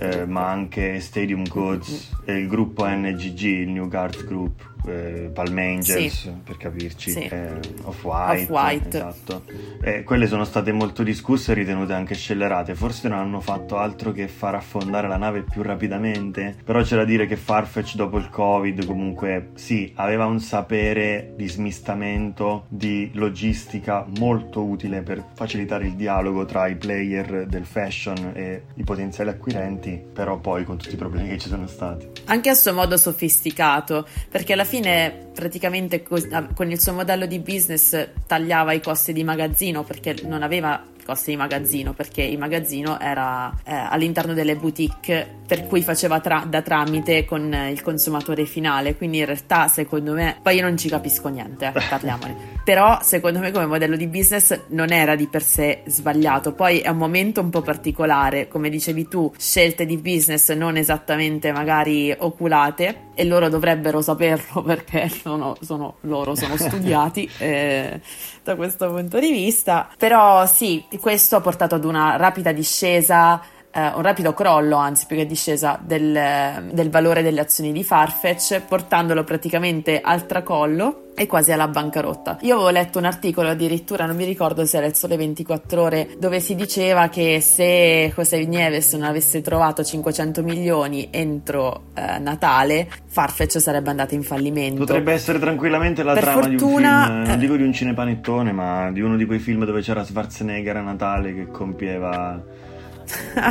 eh, 0.00 0.26
ma 0.26 0.48
anche 0.48 0.98
Stadium 1.00 1.46
Goods 1.46 2.10
mm-hmm. 2.26 2.36
e 2.36 2.40
il 2.40 2.48
gruppo 2.48 2.86
NGG, 2.88 3.42
il 3.42 3.68
New 3.68 3.88
Guards 3.88 4.24
Group 4.24 4.68
eh, 4.86 5.30
Palm 5.32 5.58
Angels 5.58 6.12
sì. 6.12 6.32
per 6.42 6.56
capirci, 6.56 7.10
sì. 7.10 7.20
eh, 7.20 7.58
Off-White, 7.82 8.42
Off-White. 8.42 8.96
esatto. 8.96 9.44
Eh, 9.82 10.02
quelle 10.02 10.26
sono 10.26 10.44
state 10.44 10.72
molto 10.72 11.02
discusse 11.02 11.52
e 11.52 11.54
ritenute 11.54 11.92
anche 11.92 12.14
scellerate. 12.14 12.74
Forse 12.74 13.08
non 13.08 13.18
hanno 13.18 13.40
fatto 13.40 13.76
altro 13.76 14.12
che 14.12 14.28
far 14.28 14.54
affondare 14.54 15.08
la 15.08 15.16
nave 15.16 15.42
più 15.42 15.62
rapidamente. 15.62 16.56
Però 16.64 16.82
c'è 16.82 16.96
da 16.96 17.04
dire 17.04 17.26
che 17.26 17.36
Farfetch 17.36 17.94
dopo 17.94 18.18
il 18.18 18.28
Covid 18.30 18.86
comunque 18.86 19.50
sì, 19.54 19.92
aveva 19.96 20.26
un 20.26 20.40
sapere 20.40 21.32
di 21.36 21.48
smistamento, 21.48 22.64
di 22.68 23.10
logistica 23.14 24.06
molto 24.18 24.64
utile 24.64 25.02
per 25.02 25.24
facilitare 25.34 25.86
il 25.86 25.94
dialogo 25.94 26.44
tra 26.44 26.66
i 26.66 26.76
player 26.76 27.46
del 27.46 27.64
fashion 27.64 28.32
e 28.34 28.64
i 28.74 28.84
potenziali 28.84 29.30
acquirenti, 29.30 30.02
però 30.12 30.38
poi 30.38 30.64
con 30.64 30.78
tutti 30.78 30.94
i 30.94 30.98
problemi 30.98 31.28
che 31.28 31.38
ci 31.38 31.48
sono 31.48 31.66
stati. 31.66 32.08
Anche 32.26 32.50
a 32.50 32.54
suo 32.54 32.72
modo 32.72 32.96
sofisticato, 32.96 34.06
perché 34.30 34.52
alla 34.52 34.64
fine 34.70 35.30
praticamente 35.34 36.04
con 36.04 36.70
il 36.70 36.80
suo 36.80 36.92
modello 36.92 37.26
di 37.26 37.40
business 37.40 38.08
tagliava 38.24 38.72
i 38.72 38.80
costi 38.80 39.12
di 39.12 39.24
magazzino 39.24 39.82
perché 39.82 40.14
non 40.22 40.44
aveva 40.44 40.80
costi 41.10 41.30
di 41.30 41.36
magazzino 41.36 41.92
perché 41.92 42.22
il 42.22 42.38
magazzino 42.38 43.00
era 43.00 43.52
eh, 43.64 43.74
all'interno 43.74 44.32
delle 44.32 44.54
boutique 44.54 45.38
per 45.44 45.66
cui 45.66 45.82
faceva 45.82 46.20
tra- 46.20 46.46
da 46.48 46.62
tramite 46.62 47.24
con 47.24 47.52
il 47.52 47.82
consumatore 47.82 48.44
finale. 48.44 48.94
Quindi 48.94 49.18
in 49.18 49.24
realtà 49.24 49.66
secondo 49.66 50.12
me 50.12 50.38
poi 50.40 50.54
io 50.54 50.62
non 50.62 50.76
ci 50.76 50.88
capisco 50.88 51.28
niente 51.28 51.66
eh, 51.66 51.72
parliamone. 51.88 52.58
Però 52.62 53.00
secondo 53.02 53.40
me 53.40 53.50
come 53.50 53.66
modello 53.66 53.96
di 53.96 54.06
business 54.06 54.66
non 54.68 54.92
era 54.92 55.16
di 55.16 55.26
per 55.26 55.42
sé 55.42 55.82
sbagliato. 55.86 56.52
Poi 56.52 56.78
è 56.78 56.88
un 56.88 56.98
momento 56.98 57.40
un 57.40 57.50
po' 57.50 57.62
particolare 57.62 58.46
come 58.46 58.68
dicevi 58.68 59.08
tu 59.08 59.32
scelte 59.36 59.86
di 59.86 59.96
business 59.96 60.52
non 60.52 60.76
esattamente 60.76 61.50
magari 61.50 62.14
oculate 62.16 63.08
e 63.20 63.24
loro 63.26 63.50
dovrebbero 63.50 64.00
saperlo 64.00 64.62
perché 64.64 65.10
sono, 65.10 65.54
sono 65.60 65.96
loro 66.02 66.34
sono 66.34 66.56
studiati 66.58 67.28
eh, 67.36 68.00
da 68.42 68.56
questo 68.56 68.88
punto 68.88 69.18
di 69.18 69.30
vista. 69.30 69.88
Però 69.98 70.46
sì, 70.46 70.82
questo 70.98 71.36
ha 71.36 71.40
portato 71.40 71.74
ad 71.74 71.84
una 71.84 72.16
rapida 72.16 72.52
discesa 72.52 73.42
eh, 73.72 73.92
un 73.94 74.02
rapido 74.02 74.32
crollo, 74.34 74.76
anzi 74.76 75.06
più 75.06 75.16
che 75.16 75.26
discesa, 75.26 75.78
del, 75.80 76.70
del, 76.72 76.90
valore 76.90 77.22
delle 77.22 77.40
azioni 77.40 77.72
di 77.72 77.84
Farfetch, 77.84 78.62
portandolo 78.62 79.22
praticamente 79.24 80.00
al 80.00 80.26
tracollo 80.26 81.04
e 81.14 81.26
quasi 81.26 81.52
alla 81.52 81.68
bancarotta. 81.68 82.38
Io 82.42 82.54
avevo 82.54 82.70
letto 82.70 82.98
un 82.98 83.04
articolo 83.04 83.50
addirittura, 83.50 84.06
non 84.06 84.16
mi 84.16 84.24
ricordo 84.24 84.64
se 84.64 84.78
era 84.78 84.86
il 84.86 84.94
Sole 84.94 85.16
24 85.16 85.82
Ore, 85.82 86.08
dove 86.18 86.40
si 86.40 86.54
diceva 86.54 87.08
che 87.08 87.40
se 87.40 88.12
José 88.14 88.44
Nieves 88.44 88.94
non 88.94 89.04
avesse 89.04 89.40
trovato 89.40 89.84
500 89.84 90.42
milioni 90.42 91.08
entro 91.10 91.84
eh, 91.94 92.18
Natale, 92.18 92.88
Farfetch 93.06 93.60
sarebbe 93.60 93.90
andata 93.90 94.14
in 94.14 94.22
fallimento. 94.22 94.80
Potrebbe 94.80 95.12
essere 95.12 95.38
tranquillamente 95.38 96.02
la 96.02 96.14
per 96.14 96.22
trama 96.22 96.42
fortuna, 96.42 96.56
di 96.56 97.10
un 97.12 97.16
film, 97.16 97.28
non 97.28 97.38
dico 97.38 97.56
di 97.56 97.62
un 97.62 97.72
cinepanettone, 97.72 98.52
ma 98.52 98.90
di 98.90 99.00
uno 99.00 99.16
di 99.16 99.26
quei 99.26 99.38
film 99.38 99.64
dove 99.64 99.82
c'era 99.82 100.02
Schwarzenegger 100.02 100.76
a 100.76 100.80
Natale 100.80 101.34
che 101.34 101.46
compieva 101.48 102.42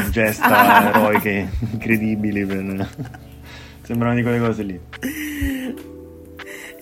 gesta 0.09 0.89
eroiche 0.93 1.49
incredibili. 1.71 2.45
Per... 2.45 2.87
Sembrano 3.81 4.15
di 4.15 4.21
quelle 4.21 4.39
cose 4.39 4.63
lì. 4.63 4.79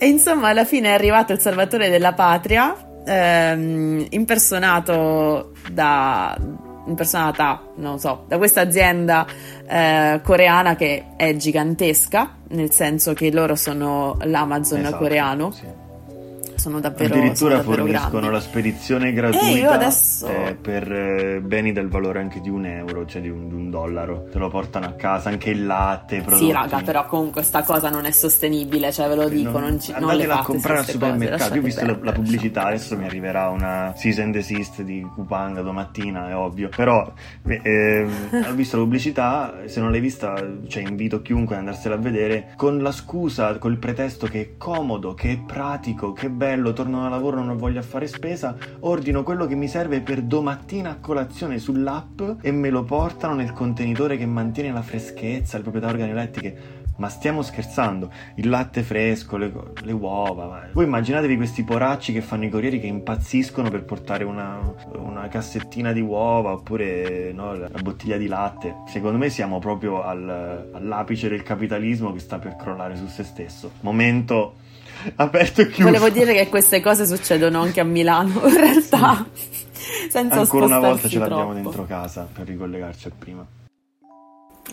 E 0.00 0.06
insomma, 0.06 0.48
alla 0.48 0.64
fine 0.64 0.88
è 0.88 0.92
arrivato 0.92 1.32
il 1.32 1.40
Salvatore 1.40 1.90
della 1.90 2.12
Patria, 2.12 2.74
ehm, 3.04 4.06
impersonato 4.10 5.52
da 5.70 6.36
impersonata, 6.86 7.72
non 7.76 7.98
so, 7.98 8.24
da 8.28 8.38
questa 8.38 8.62
azienda 8.62 9.26
eh, 9.66 10.20
coreana 10.22 10.74
che 10.74 11.08
è 11.16 11.36
gigantesca, 11.36 12.36
nel 12.48 12.70
senso 12.70 13.12
che 13.12 13.30
loro 13.30 13.56
sono 13.56 14.16
l'Amazon 14.22 14.80
esatto, 14.80 14.96
coreano. 14.96 15.50
Sì 15.50 15.86
sono 16.58 16.80
davvero 16.80 17.14
addirittura 17.14 17.60
sono 17.60 17.62
davvero 17.62 17.82
forniscono 17.82 18.10
grandi. 18.10 18.30
la 18.30 18.40
spedizione 18.40 19.12
gratuita 19.12 19.70
adesso... 19.70 20.26
eh, 20.26 20.54
per 20.60 20.92
eh, 20.92 21.40
beni 21.40 21.72
del 21.72 21.88
valore 21.88 22.18
anche 22.18 22.40
di 22.40 22.48
un 22.48 22.66
euro 22.66 23.06
cioè 23.06 23.22
di 23.22 23.30
un, 23.30 23.48
di 23.48 23.54
un, 23.54 23.70
dollaro. 23.70 24.26
Te 24.30 24.38
lo 24.38 24.48
portano 24.48 24.86
a 24.86 24.92
casa 24.92 25.28
anche 25.28 25.50
il 25.50 25.64
latte 25.64 26.20
prodotti 26.20 26.46
sì 26.46 26.52
raga 26.52 26.80
però 26.82 27.06
comunque 27.06 27.40
questa 27.40 27.62
cosa 27.62 27.90
non 27.90 28.04
è 28.04 28.10
sostenibile 28.10 28.90
cioè 28.92 29.08
ve 29.08 29.14
lo 29.14 29.28
dico 29.28 29.52
non, 29.52 29.62
non, 29.62 29.80
ci, 29.80 29.94
non 29.98 30.16
le 30.16 30.24
a 30.24 30.42
comprare 30.42 30.78
al 30.80 30.86
supermercato. 30.86 31.54
Io 31.54 31.60
ho 31.60 31.64
visto 31.64 31.86
la, 31.86 31.98
la, 32.00 32.12
pubblicità 32.12 32.64
adesso 32.66 32.96
mi 32.96 33.04
arriverà 33.04 33.48
una 33.48 33.94
cease 33.96 34.22
and 34.22 34.32
desist 34.32 34.82
di 34.82 35.06
Kupanga 35.14 35.60
domattina 35.62 36.28
è 36.28 36.34
ovvio. 36.34 36.68
Però 36.74 37.12
eh, 37.46 38.06
ho 38.32 38.52
visto 38.54 38.76
la 38.76 38.82
pubblicità 38.82 39.54
se 39.66 39.80
non 39.80 39.90
l'hai 39.90 40.00
vista 40.00 40.34
cioè 40.66 40.82
invito 40.82 41.22
chiunque 41.22 41.54
ad 41.54 41.60
andarsela 41.60 41.94
a 41.94 41.98
vedere 41.98 42.52
con 42.56 42.78
la 42.78 42.92
scusa 42.92 43.56
col 43.58 43.76
pretesto 43.76 44.26
che 44.26 44.40
è 44.40 44.56
comodo 44.56 45.14
che 45.14 45.32
è 45.32 45.38
pratico 45.38 46.12
che 46.12 46.26
è 46.26 46.30
bello 46.30 46.47
bello, 46.48 46.72
torno 46.72 47.02
da 47.02 47.10
lavoro, 47.10 47.44
non 47.44 47.58
voglio 47.58 47.82
fare 47.82 48.06
spesa, 48.06 48.56
ordino 48.80 49.22
quello 49.22 49.44
che 49.44 49.54
mi 49.54 49.68
serve 49.68 50.00
per 50.00 50.22
domattina 50.22 50.92
a 50.92 50.96
colazione 50.96 51.58
sull'app 51.58 52.22
e 52.40 52.50
me 52.52 52.70
lo 52.70 52.84
portano 52.84 53.34
nel 53.34 53.52
contenitore 53.52 54.16
che 54.16 54.24
mantiene 54.24 54.72
la 54.72 54.80
freschezza, 54.80 55.58
le 55.58 55.62
proprietà 55.62 55.88
organolettiche. 55.88 56.76
Ma 56.96 57.10
stiamo 57.10 57.42
scherzando, 57.42 58.10
il 58.36 58.48
latte 58.48 58.82
fresco, 58.82 59.36
le, 59.36 59.52
le 59.82 59.92
uova. 59.92 60.46
Ma... 60.46 60.60
Voi 60.72 60.84
immaginatevi 60.84 61.36
questi 61.36 61.62
poracci 61.62 62.12
che 62.12 62.22
fanno 62.22 62.46
i 62.46 62.48
corrieri 62.48 62.80
che 62.80 62.86
impazziscono 62.86 63.70
per 63.70 63.84
portare 63.84 64.24
una, 64.24 64.58
una 64.94 65.28
cassettina 65.28 65.92
di 65.92 66.00
uova 66.00 66.52
oppure 66.52 67.30
no, 67.32 67.54
la 67.54 67.68
bottiglia 67.80 68.16
di 68.16 68.26
latte. 68.26 68.74
Secondo 68.88 69.18
me 69.18 69.28
siamo 69.28 69.60
proprio 69.60 70.02
al, 70.02 70.70
all'apice 70.72 71.28
del 71.28 71.44
capitalismo 71.44 72.12
che 72.12 72.18
sta 72.18 72.38
per 72.38 72.56
crollare 72.56 72.96
su 72.96 73.06
se 73.06 73.22
stesso. 73.22 73.70
Momento 73.82 74.54
aperto 75.16 75.60
e 75.62 75.66
chiuso. 75.68 75.84
Volevo 75.84 76.08
dire 76.08 76.34
che 76.34 76.48
queste 76.48 76.80
cose 76.80 77.06
succedono 77.06 77.60
anche 77.60 77.80
a 77.80 77.84
Milano, 77.84 78.46
in 78.48 78.56
realtà. 78.56 79.26
Sì. 79.32 79.66
Senza 80.10 80.40
Ancora 80.40 80.66
una 80.66 80.80
volta 80.80 81.08
ce 81.08 81.18
l'abbiamo 81.18 81.52
troppo. 81.52 81.60
dentro 81.60 81.86
casa 81.86 82.28
per 82.30 82.46
ricollegarci 82.46 83.08
a 83.08 83.10
prima. 83.16 83.46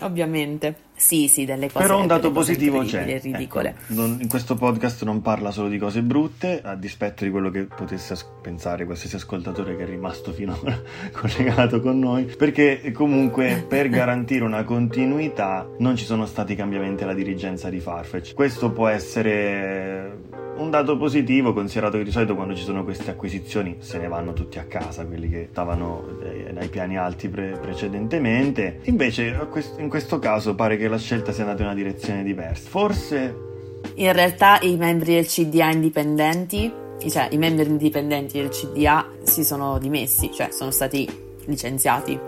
Ovviamente. 0.02 0.76
Sì, 0.96 1.28
sì, 1.28 1.44
delle 1.44 1.70
cose 1.70 1.84
Però 1.84 2.00
un 2.00 2.06
dato 2.06 2.32
positivo 2.32 2.82
c'è. 2.82 3.20
Ridicole. 3.20 3.68
Ecco, 3.68 3.92
non, 3.94 4.18
in 4.18 4.28
questo 4.28 4.54
podcast 4.54 5.04
non 5.04 5.20
parla 5.20 5.50
solo 5.50 5.68
di 5.68 5.76
cose 5.76 6.00
brutte, 6.00 6.62
a 6.64 6.74
dispetto 6.74 7.24
di 7.24 7.30
quello 7.30 7.50
che 7.50 7.64
potesse 7.64 8.14
as- 8.14 8.26
pensare 8.40 8.86
qualsiasi 8.86 9.16
ascoltatore 9.16 9.76
che 9.76 9.82
è 9.82 9.86
rimasto 9.86 10.32
finora 10.32 10.80
collegato 11.12 11.80
con 11.80 11.98
noi, 11.98 12.24
perché 12.24 12.92
comunque 12.92 13.64
per 13.68 13.90
garantire 13.90 14.42
una 14.44 14.64
continuità 14.64 15.68
non 15.78 15.96
ci 15.96 16.06
sono 16.06 16.24
stati 16.24 16.54
cambiamenti 16.54 17.02
alla 17.02 17.14
dirigenza 17.14 17.68
di 17.68 17.78
Farfetch. 17.78 18.32
Questo 18.32 18.72
può 18.72 18.88
essere 18.88 20.44
un 20.56 20.70
dato 20.70 20.96
positivo, 20.96 21.52
considerato 21.52 21.98
che 21.98 22.04
di 22.04 22.10
solito 22.10 22.34
quando 22.34 22.54
ci 22.54 22.62
sono 22.62 22.82
queste 22.84 23.10
acquisizioni 23.10 23.76
se 23.80 23.98
ne 23.98 24.08
vanno 24.08 24.32
tutti 24.32 24.58
a 24.58 24.64
casa, 24.64 25.04
quelli 25.04 25.28
che 25.28 25.48
stavano 25.50 26.18
eh, 26.22 26.52
dai 26.52 26.68
piani 26.68 26.96
alti 26.96 27.28
pre- 27.28 27.58
precedentemente. 27.60 28.80
Invece 28.84 29.38
in 29.78 29.88
questo 29.88 30.18
caso 30.18 30.54
pare 30.54 30.76
che 30.76 30.85
la 30.88 30.98
scelta 30.98 31.32
sia 31.32 31.42
andata 31.42 31.62
in 31.62 31.68
una 31.68 31.76
direzione 31.76 32.22
diversa. 32.22 32.68
Forse... 32.68 33.44
In 33.94 34.12
realtà 34.12 34.58
i 34.62 34.76
membri 34.76 35.14
del 35.14 35.26
CDA 35.26 35.70
indipendenti, 35.70 36.72
cioè 37.08 37.28
i 37.30 37.38
membri 37.38 37.66
indipendenti 37.66 38.38
del 38.38 38.48
CDA 38.50 39.06
si 39.22 39.44
sono 39.44 39.78
dimessi, 39.78 40.30
cioè 40.32 40.50
sono 40.50 40.70
stati 40.70 41.08
licenziati. 41.46 42.18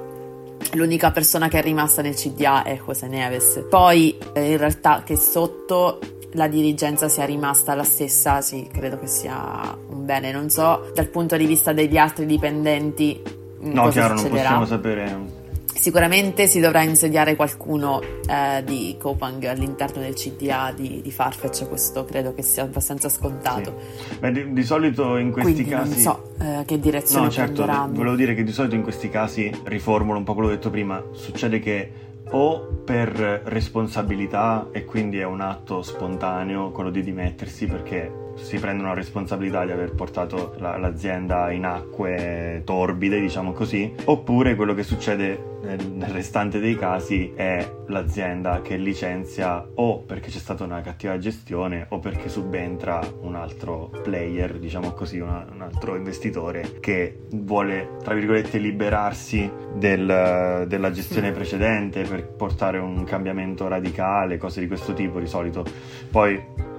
L'unica 0.74 1.10
persona 1.10 1.48
che 1.48 1.58
è 1.58 1.62
rimasta 1.62 2.02
nel 2.02 2.14
CDA 2.14 2.62
è 2.62 2.80
José 2.84 3.08
Neves. 3.08 3.66
Poi 3.68 4.16
eh, 4.32 4.52
in 4.52 4.56
realtà 4.56 5.02
che 5.04 5.16
sotto 5.16 5.98
la 6.32 6.48
dirigenza 6.48 7.08
sia 7.08 7.24
rimasta 7.24 7.74
la 7.74 7.84
stessa, 7.84 8.40
sì, 8.40 8.68
credo 8.70 8.98
che 8.98 9.06
sia 9.06 9.76
un 9.88 10.04
bene. 10.04 10.30
Non 10.32 10.50
so 10.50 10.90
dal 10.94 11.08
punto 11.08 11.36
di 11.36 11.46
vista 11.46 11.72
degli 11.72 11.96
altri 11.96 12.26
dipendenti. 12.26 13.20
Mm, 13.62 13.72
no, 13.72 13.88
chiaro, 13.88 14.16
succederà. 14.16 14.50
non 14.50 14.58
possiamo 14.60 14.64
sapere. 14.64 15.37
Sicuramente 15.78 16.48
si 16.48 16.58
dovrà 16.58 16.82
insediare 16.82 17.36
qualcuno 17.36 18.00
eh, 18.02 18.64
di 18.64 18.96
Copang 18.98 19.44
all'interno 19.44 20.02
del 20.02 20.14
CDA 20.14 20.72
di, 20.74 21.00
di, 21.00 21.10
Farfetch, 21.12 21.68
questo 21.68 22.04
credo 22.04 22.34
che 22.34 22.42
sia 22.42 22.64
abbastanza 22.64 23.08
scontato. 23.08 23.78
Sì. 23.96 24.18
Beh, 24.18 24.32
di, 24.32 24.52
di, 24.52 24.64
solito 24.64 25.16
in 25.16 25.30
questi 25.30 25.52
Quindi 25.52 25.70
casi. 25.70 25.90
Non 25.90 25.98
so 26.00 26.32
eh, 26.40 26.64
che 26.64 26.80
direzione 26.80 27.26
no, 27.26 27.30
certo, 27.30 27.62
prenderanno. 27.62 27.94
Volevo 27.94 28.16
dire 28.16 28.34
che 28.34 28.42
di 28.42 28.50
solito 28.50 28.74
in 28.74 28.82
questi 28.82 29.08
casi, 29.08 29.52
riformulo 29.62 30.18
un 30.18 30.24
po' 30.24 30.34
quello 30.34 30.48
che 30.48 30.54
ho 30.54 30.56
detto 30.56 30.70
prima, 30.70 31.00
succede 31.12 31.60
che 31.60 31.92
o 32.30 32.82
per 32.84 33.10
responsabilità 33.44 34.68
e 34.72 34.84
quindi 34.84 35.18
è 35.18 35.24
un 35.24 35.40
atto 35.40 35.82
spontaneo 35.82 36.72
quello 36.72 36.90
di 36.90 37.02
dimettersi 37.02 37.66
perché 37.66 38.26
si 38.40 38.58
prendono 38.58 38.88
la 38.88 38.94
responsabilità 38.94 39.64
di 39.64 39.72
aver 39.72 39.92
portato 39.92 40.54
la, 40.58 40.76
l'azienda 40.78 41.50
in 41.50 41.64
acque 41.64 42.62
torbide, 42.64 43.20
diciamo 43.20 43.52
così, 43.52 43.92
oppure 44.04 44.54
quello 44.54 44.74
che 44.74 44.82
succede 44.82 45.56
nel, 45.62 45.90
nel, 45.90 46.10
restante 46.10 46.60
dei 46.60 46.76
casi 46.76 47.32
è 47.34 47.68
l'azienda 47.86 48.62
che 48.62 48.76
licenzia 48.76 49.66
o 49.74 50.00
perché 50.02 50.30
c'è 50.30 50.38
stata 50.38 50.64
una 50.64 50.80
cattiva 50.80 51.18
gestione 51.18 51.86
o 51.90 51.98
perché 51.98 52.28
subentra 52.28 53.00
un 53.20 53.34
altro 53.34 53.90
player, 54.02 54.58
diciamo 54.58 54.92
così, 54.92 55.18
una, 55.18 55.46
un 55.52 55.62
altro 55.62 55.96
investitore 55.96 56.78
che 56.80 57.26
vuole, 57.30 57.96
tra 58.02 58.14
virgolette, 58.14 58.58
liberarsi 58.58 59.50
del, 59.74 60.64
della 60.68 60.90
gestione 60.90 61.32
precedente 61.32 62.02
per 62.02 62.26
portare 62.26 62.78
un 62.78 63.04
cambiamento 63.04 63.66
radicale, 63.68 64.38
cose 64.38 64.60
di 64.60 64.66
questo 64.66 64.94
tipo 64.94 65.18
di 65.18 65.26
solito. 65.26 65.64
Poi 66.10 66.76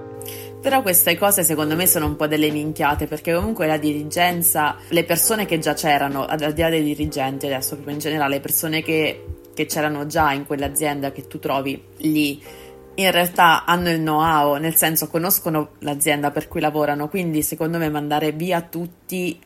però 0.60 0.82
queste 0.82 1.16
cose 1.16 1.42
secondo 1.42 1.74
me 1.74 1.86
sono 1.86 2.06
un 2.06 2.16
po' 2.16 2.26
delle 2.26 2.50
minchiate 2.50 3.06
perché 3.06 3.34
comunque 3.34 3.66
la 3.66 3.78
dirigenza, 3.78 4.76
le 4.88 5.04
persone 5.04 5.46
che 5.46 5.58
già 5.58 5.74
c'erano, 5.74 6.26
al 6.26 6.52
di 6.52 6.60
là 6.60 6.68
dei 6.68 6.82
dirigenti 6.82 7.46
adesso 7.46 7.74
proprio 7.74 7.94
in 7.94 8.00
generale, 8.00 8.34
le 8.34 8.40
persone 8.40 8.82
che, 8.82 9.24
che 9.54 9.66
c'erano 9.66 10.06
già 10.06 10.32
in 10.32 10.44
quell'azienda 10.44 11.12
che 11.12 11.26
tu 11.26 11.38
trovi 11.38 11.82
lì, 11.98 12.42
in 12.94 13.10
realtà 13.10 13.64
hanno 13.64 13.90
il 13.90 14.00
know-how, 14.00 14.56
nel 14.56 14.76
senso 14.76 15.08
conoscono 15.08 15.70
l'azienda 15.78 16.30
per 16.30 16.48
cui 16.48 16.60
lavorano, 16.60 17.08
quindi 17.08 17.42
secondo 17.42 17.78
me 17.78 17.88
mandare 17.88 18.32
via 18.32 18.60
tutti 18.60 19.38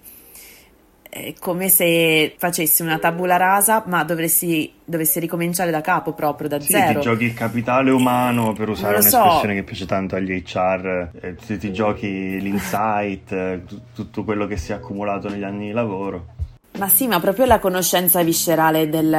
è 1.14 1.33
come 1.38 1.68
se 1.68 2.35
facessi 2.37 2.83
una 2.83 2.98
tabula 2.98 3.37
rasa, 3.37 3.85
ma 3.87 4.03
dovresti, 4.03 4.72
dovessi 4.85 5.20
ricominciare 5.20 5.70
da 5.70 5.81
capo 5.81 6.12
proprio, 6.12 6.48
da 6.48 6.59
sì, 6.59 6.72
zero. 6.72 6.98
Ti 6.98 7.07
giochi 7.07 7.24
il 7.24 7.35
capitale 7.35 7.92
umano 7.92 8.53
per 8.53 8.68
usare 8.68 8.96
un'espressione 8.96 9.40
so. 9.40 9.55
che 9.55 9.62
piace 9.62 9.87
tanto 9.87 10.16
agli 10.16 10.42
HR, 10.44 11.11
eh, 11.20 11.37
ti, 11.37 11.57
ti, 11.57 11.72
giochi 11.72 12.40
l'insight, 12.40 13.31
eh, 13.31 13.62
tutto 13.94 14.24
quello 14.24 14.48
che 14.48 14.57
si 14.57 14.72
è 14.72 14.74
accumulato 14.74 15.29
negli 15.29 15.44
anni 15.44 15.66
di 15.66 15.72
lavoro. 15.72 16.33
Ma 16.79 16.88
sì, 16.88 17.07
ma 17.07 17.20
proprio 17.20 17.44
la 17.44 17.61
conoscenza 17.61 18.20
viscerale 18.24 18.88
del, 18.88 19.16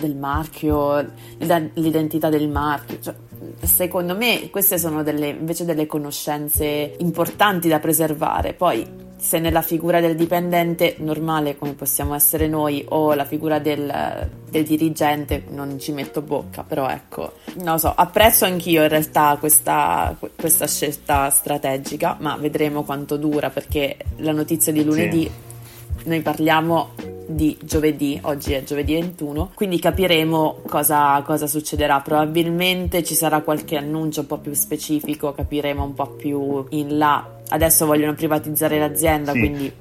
del 0.00 0.16
marchio, 0.16 1.06
l'identità 1.74 2.30
del 2.30 2.48
marchio. 2.48 2.98
Cioè, 2.98 3.14
secondo 3.62 4.16
me 4.16 4.50
queste 4.50 4.78
sono 4.78 5.02
delle, 5.02 5.28
invece 5.28 5.64
delle 5.64 5.86
conoscenze 5.86 6.94
importanti 6.98 7.68
da 7.68 7.78
preservare. 7.78 8.52
Poi 8.52 9.02
se 9.16 9.38
nella 9.38 9.62
figura 9.62 10.00
del 10.00 10.16
dipendente 10.16 10.96
normale 10.98 11.56
come 11.56 11.72
possiamo 11.72 12.14
essere 12.14 12.46
noi 12.46 12.84
o 12.90 13.14
la 13.14 13.24
figura 13.24 13.58
del, 13.58 14.28
del 14.50 14.64
dirigente 14.64 15.44
non 15.48 15.78
ci 15.78 15.92
metto 15.92 16.20
bocca, 16.20 16.62
però 16.62 16.88
ecco, 16.88 17.32
non 17.54 17.72
lo 17.72 17.78
so, 17.78 17.92
apprezzo 17.94 18.44
anch'io 18.44 18.82
in 18.82 18.88
realtà 18.88 19.36
questa, 19.40 20.14
questa 20.36 20.66
scelta 20.66 21.30
strategica, 21.30 22.16
ma 22.20 22.36
vedremo 22.36 22.82
quanto 22.82 23.16
dura 23.16 23.48
perché 23.48 23.96
la 24.16 24.32
notizia 24.32 24.72
di 24.72 24.84
lunedì 24.84 25.22
sì. 25.22 25.53
Noi 26.04 26.20
parliamo 26.20 26.90
di 27.26 27.56
giovedì, 27.62 28.18
oggi 28.22 28.52
è 28.52 28.62
giovedì 28.64 28.94
21, 28.94 29.52
quindi 29.54 29.78
capiremo 29.78 30.60
cosa, 30.66 31.22
cosa, 31.22 31.46
succederà. 31.46 32.00
Probabilmente 32.00 33.02
ci 33.02 33.14
sarà 33.14 33.40
qualche 33.40 33.76
annuncio 33.76 34.20
un 34.20 34.26
po' 34.26 34.38
più 34.38 34.52
specifico, 34.52 35.32
capiremo 35.32 35.82
un 35.82 35.94
po' 35.94 36.08
più 36.10 36.64
in 36.70 36.98
là. 36.98 37.38
Adesso 37.48 37.86
vogliono 37.86 38.14
privatizzare 38.14 38.78
l'azienda, 38.78 39.32
sì. 39.32 39.38
quindi 39.38 39.72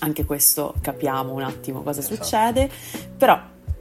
anche 0.00 0.24
questo 0.24 0.74
capiamo 0.80 1.32
un 1.32 1.42
attimo 1.42 1.82
cosa 1.82 2.00
esatto. 2.00 2.14
succede, 2.14 2.70
però 3.16 3.40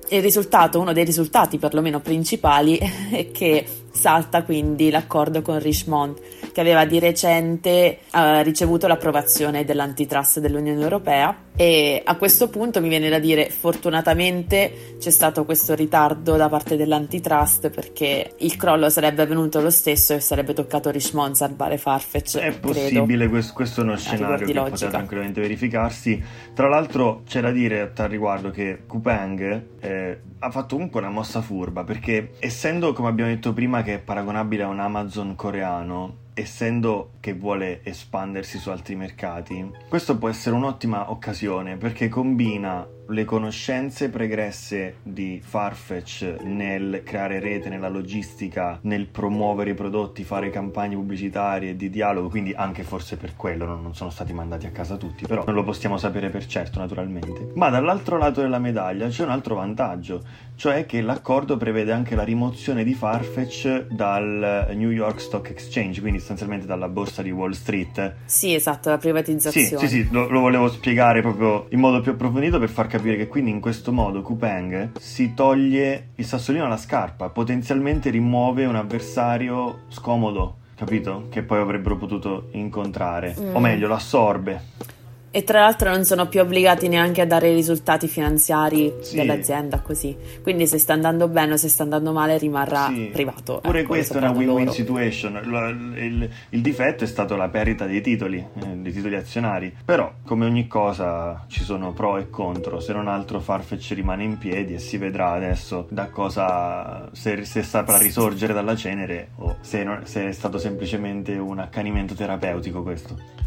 il 0.10 0.22
risultato, 0.22 0.80
uno 0.80 0.94
dei 0.94 1.04
risultati 1.04 1.58
perlomeno 1.58 2.00
principali 2.00 2.78
è 3.12 3.30
che 3.32 3.66
salta 3.98 4.44
quindi 4.44 4.90
l'accordo 4.90 5.42
con 5.42 5.60
Richmond 5.60 6.20
che 6.54 6.62
aveva 6.62 6.86
di 6.86 7.00
recente 7.00 8.00
uh, 8.14 8.42
ricevuto 8.44 8.88
l'approvazione 8.88 9.66
dell'antitrust 9.66 10.40
dell'Unione 10.40 10.82
Europea 10.82 11.36
e 11.60 12.04
a 12.06 12.16
questo 12.18 12.50
punto 12.50 12.80
mi 12.82 12.88
viene 12.88 13.10
da 13.10 13.18
dire 13.18 13.50
fortunatamente 13.50 14.96
c'è 15.00 15.10
stato 15.10 15.44
questo 15.44 15.74
ritardo 15.74 16.36
da 16.36 16.50
parte 16.50 16.78
dell'antitrust 16.78 17.72
perché 17.72 18.36
il 18.38 18.56
crollo 18.56 18.92
sarebbe 18.92 19.24
avvenuto 19.24 19.60
lo 19.60 19.72
stesso 19.72 20.14
e 20.14 20.20
sarebbe 20.20 20.54
toccato 20.54 20.92
Richmond 20.92 21.34
salvare 21.34 21.80
Farfetch. 21.80 22.38
È 22.38 22.60
possibile, 22.60 23.28
questo, 23.28 23.54
questo, 23.54 23.82
è 23.82 23.84
uno 23.86 23.98
scenario 23.98 24.46
che 24.46 24.54
logica. 24.54 24.70
poteva 24.70 24.92
tranquillamente 24.92 25.42
verificarsi. 25.42 26.24
Tra 26.54 26.68
l'altro 26.70 27.24
c'è 27.26 27.42
da 27.42 27.50
dire 27.50 27.92
a 27.96 28.06
riguardo 28.06 28.52
che 28.52 28.84
Kupang 28.86 29.66
eh, 29.80 30.20
ha 30.38 30.52
fatto 30.52 30.76
comunque 30.76 31.00
una 31.00 31.10
mossa 31.10 31.42
furba 31.42 31.84
perché 31.84 32.34
essendo 32.38 32.94
come 32.94 33.10
abbiamo 33.10 33.32
detto 33.32 33.54
prima 33.54 33.82
che 33.82 33.96
è 33.96 34.00
paragonabile 34.00 34.62
a 34.62 34.68
un 34.68 34.80
Amazon 34.80 35.34
coreano 35.34 36.26
essendo 36.38 37.14
che 37.20 37.34
vuole 37.34 37.82
espandersi 37.84 38.60
su 38.60 38.70
altri 38.70 38.96
mercati, 38.96 39.70
questo 39.90 40.18
può 40.18 40.30
essere 40.30 40.56
un'ottima 40.56 41.10
occasione 41.10 41.78
perché 41.78 42.10
combina 42.10 42.88
le 43.10 43.26
conoscenze 43.26 44.10
pregresse 44.10 44.98
di 45.04 45.42
Farfetch 45.44 46.36
nel 46.44 47.02
creare 47.06 47.40
rete, 47.40 47.70
nella 47.70 47.90
logistica, 47.90 48.80
nel 48.82 49.08
promuovere 49.08 49.72
i 49.72 49.74
prodotti, 49.74 50.24
fare 50.24 50.50
campagne 50.50 50.96
pubblicitarie 50.96 51.76
di 51.76 51.90
dialogo, 51.90 52.30
quindi 52.30 52.54
anche 52.54 52.84
forse 52.84 53.18
per 53.18 53.36
quello 53.36 53.66
non 53.66 53.96
sono 53.96 54.10
stati 54.10 54.34
mandati 54.34 54.66
a 54.66 54.72
casa 54.72 54.98
tutti, 54.98 55.26
però 55.26 55.44
non 55.46 55.56
lo 55.56 55.64
possiamo 55.64 55.98
sapere 55.98 56.30
per 56.30 56.46
certo 56.46 56.80
naturalmente. 56.80 57.52
Ma 57.56 57.70
dall'altro 57.70 58.18
lato 58.18 58.42
della 58.42 58.60
medaglia 58.60 59.08
c'è 59.08 59.24
un 59.24 59.30
altro 59.30 59.56
vantaggio, 59.56 60.24
cioè 60.56 60.86
che 60.86 61.02
l'accordo 61.02 61.56
prevede 61.58 61.92
anche 61.92 62.16
la 62.16 62.24
rimozione 62.24 62.84
di 62.84 62.94
Farfetch 62.94 63.88
dal 63.90 64.74
New 64.76 64.92
York 64.92 65.22
Stock 65.22 65.50
Exchange, 65.50 66.02
quindi 66.02 66.20
sostanzialmente 66.20 66.66
dalla 66.66 66.90
borsa 66.90 67.22
di 67.22 67.32
Wall 67.32 67.52
Street. 67.52 68.16
Sì, 68.26 68.54
esatto, 68.54 68.90
la 68.90 68.98
privatizzazione. 68.98 69.68
Sì, 69.68 69.78
sì, 69.78 69.88
sì 69.88 70.08
lo, 70.12 70.28
lo 70.28 70.40
volevo 70.42 70.68
spiegare 70.68 71.22
proprio 71.22 71.68
in 71.70 71.80
modo 71.80 72.02
più 72.02 72.12
approfondito 72.12 72.60
per 72.60 72.70
far 72.70 72.88
capire 72.88 72.97
che 73.00 73.28
quindi 73.28 73.52
in 73.52 73.60
questo 73.60 73.92
modo 73.92 74.22
Kupang 74.22 74.98
si 74.98 75.34
toglie 75.34 76.10
il 76.16 76.26
sassolino 76.26 76.66
alla 76.66 76.78
scarpa, 76.78 77.30
potenzialmente 77.30 78.10
rimuove 78.10 78.66
un 78.66 78.76
avversario 78.76 79.82
scomodo, 79.90 80.58
capito? 80.76 81.28
Che 81.30 81.44
poi 81.44 81.60
avrebbero 81.60 81.98
potuto 81.98 82.50
incontrare, 82.52 83.36
mm. 83.40 83.56
o 83.56 83.60
meglio, 83.60 83.88
lo 83.88 83.96
assorbe. 83.96 84.96
E 85.30 85.44
tra 85.44 85.62
l'altro 85.62 85.90
non 85.90 86.04
sono 86.06 86.28
più 86.28 86.40
obbligati 86.40 86.88
neanche 86.88 87.22
a 87.22 87.26
dare 87.26 87.50
i 87.50 87.54
risultati 87.54 88.08
finanziari 88.08 88.94
sì. 89.02 89.18
dell'azienda 89.18 89.82
così. 89.82 90.16
Quindi 90.42 90.66
se 90.68 90.78
sta 90.78 90.94
andando 90.94 91.28
bene 91.28 91.54
o 91.54 91.58
se 91.58 91.68
sta 91.68 91.84
andando 91.84 92.12
male 92.12 92.38
rimarrà 92.38 92.88
sì. 92.88 93.10
privato. 93.12 93.60
Pure 93.62 93.80
ecco, 93.80 93.90
questa 93.90 94.16
è 94.16 94.18
una 94.18 94.32
win-win 94.32 94.66
loro. 94.66 94.72
situation. 94.72 95.36
Il, 95.44 96.04
il, 96.04 96.30
il, 96.50 96.62
difetto 96.62 97.04
è 97.04 97.08
stato 97.08 97.36
la 97.36 97.50
perdita 97.50 97.86
dei 97.86 98.02
titoli, 98.02 98.38
eh, 98.38 98.66
dei 98.78 98.92
titoli 98.92 99.16
azionari. 99.16 99.76
Però, 99.84 100.12
come 100.26 100.46
ogni 100.46 100.68
cosa, 100.68 101.46
ci 101.48 101.64
sono 101.64 101.92
pro 101.92 102.18
e 102.18 102.30
contro. 102.30 102.80
Se 102.80 102.94
non 102.94 103.08
altro 103.08 103.40
Farfetch 103.40 103.92
rimane 103.92 104.24
in 104.24 104.38
piedi 104.38 104.76
e 104.76 104.80
si 104.80 104.98
vedrà 104.98 105.32
adesso 105.32 105.88
da 105.90 106.08
cosa 106.08 107.10
se, 107.12 107.44
se 107.44 107.64
saprà 107.64 107.98
risorgere 107.98 108.54
dalla 108.54 108.76
cenere 108.76 109.30
o 109.36 109.58
se, 109.62 109.84
non, 109.84 110.06
se 110.06 110.30
è 110.30 110.32
stato 110.32 110.58
semplicemente 110.58 111.34
un 111.34 111.60
accanimento 111.60 112.14
terapeutico 112.14 112.82
questo. 112.82 113.47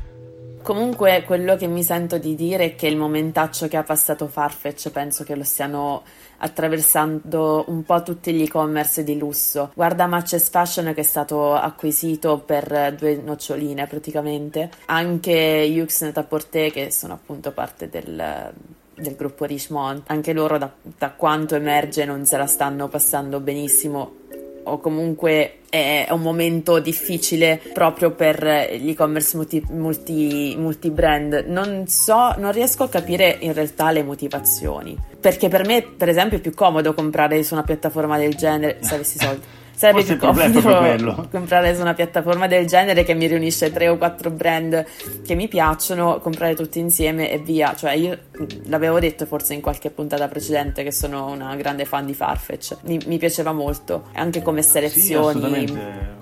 Comunque 0.62 1.22
quello 1.24 1.56
che 1.56 1.66
mi 1.66 1.82
sento 1.82 2.18
di 2.18 2.34
dire 2.34 2.64
è 2.64 2.74
che 2.74 2.86
il 2.86 2.96
momentaccio 2.96 3.66
che 3.66 3.78
ha 3.78 3.82
passato 3.82 4.28
Farfetch 4.28 4.90
penso 4.90 5.24
che 5.24 5.34
lo 5.34 5.42
stiano 5.42 6.02
attraversando 6.38 7.64
un 7.68 7.82
po' 7.82 8.02
tutti 8.02 8.32
gli 8.32 8.42
e-commerce 8.42 9.02
di 9.02 9.16
lusso. 9.18 9.72
Guarda 9.74 10.06
Matches 10.06 10.50
Fashion 10.50 10.92
che 10.94 11.00
è 11.00 11.04
stato 11.04 11.54
acquisito 11.54 12.38
per 12.38 12.94
due 12.96 13.16
noccioline 13.16 13.86
praticamente. 13.86 14.70
Anche 14.86 15.32
Yux 15.32 16.02
Net-a-Porter 16.02 16.70
che 16.70 16.90
sono 16.90 17.14
appunto 17.14 17.52
parte 17.52 17.88
del, 17.88 18.52
del 18.94 19.16
gruppo 19.16 19.46
Richemont. 19.46 20.02
Anche 20.06 20.32
loro 20.32 20.58
da, 20.58 20.70
da 20.82 21.10
quanto 21.10 21.54
emerge 21.54 22.04
non 22.04 22.26
se 22.26 22.36
la 22.36 22.46
stanno 22.46 22.88
passando 22.88 23.40
benissimo 23.40 24.19
o 24.64 24.78
comunque 24.78 25.54
è 25.70 26.08
un 26.10 26.20
momento 26.20 26.80
difficile 26.80 27.60
proprio 27.72 28.10
per 28.10 28.70
gli 28.78 28.90
e-commerce 28.90 29.36
multi, 29.36 29.64
multi, 29.70 30.54
multi 30.58 30.90
brand. 30.90 31.44
Non 31.46 31.86
so, 31.86 32.34
non 32.38 32.50
riesco 32.52 32.82
a 32.82 32.88
capire 32.88 33.36
in 33.40 33.52
realtà 33.52 33.90
le 33.90 34.02
motivazioni. 34.02 34.96
Perché 35.20 35.48
per 35.48 35.64
me, 35.64 35.82
per 35.82 36.08
esempio, 36.08 36.38
è 36.38 36.40
più 36.40 36.54
comodo 36.54 36.92
comprare 36.92 37.42
su 37.42 37.54
una 37.54 37.62
piattaforma 37.62 38.18
del 38.18 38.34
genere 38.34 38.78
se 38.80 38.94
avessi 38.94 39.18
soldi. 39.18 39.46
Sarebbe 39.80 40.04
più 40.04 40.18
comodo 40.18 41.26
comprare 41.32 41.74
su 41.74 41.80
una 41.80 41.94
piattaforma 41.94 42.46
del 42.46 42.66
genere 42.66 43.02
che 43.02 43.14
mi 43.14 43.26
riunisce 43.26 43.72
tre 43.72 43.88
o 43.88 43.96
quattro 43.96 44.30
brand 44.30 44.84
che 45.24 45.34
mi 45.34 45.48
piacciono, 45.48 46.18
comprare 46.18 46.54
tutti 46.54 46.78
insieme 46.78 47.30
e 47.30 47.38
via. 47.38 47.74
Cioè, 47.74 47.92
io 47.92 48.18
l'avevo 48.66 49.00
detto 49.00 49.24
forse 49.24 49.54
in 49.54 49.62
qualche 49.62 49.88
puntata 49.88 50.28
precedente 50.28 50.82
che 50.82 50.92
sono 50.92 51.30
una 51.30 51.56
grande 51.56 51.86
fan 51.86 52.04
di 52.04 52.12
Farfetch. 52.12 52.76
Mi, 52.82 53.00
mi 53.06 53.16
piaceva 53.16 53.52
molto, 53.52 54.08
anche 54.12 54.42
come 54.42 54.60
selezioni. 54.60 55.66
Sì, 55.66 56.19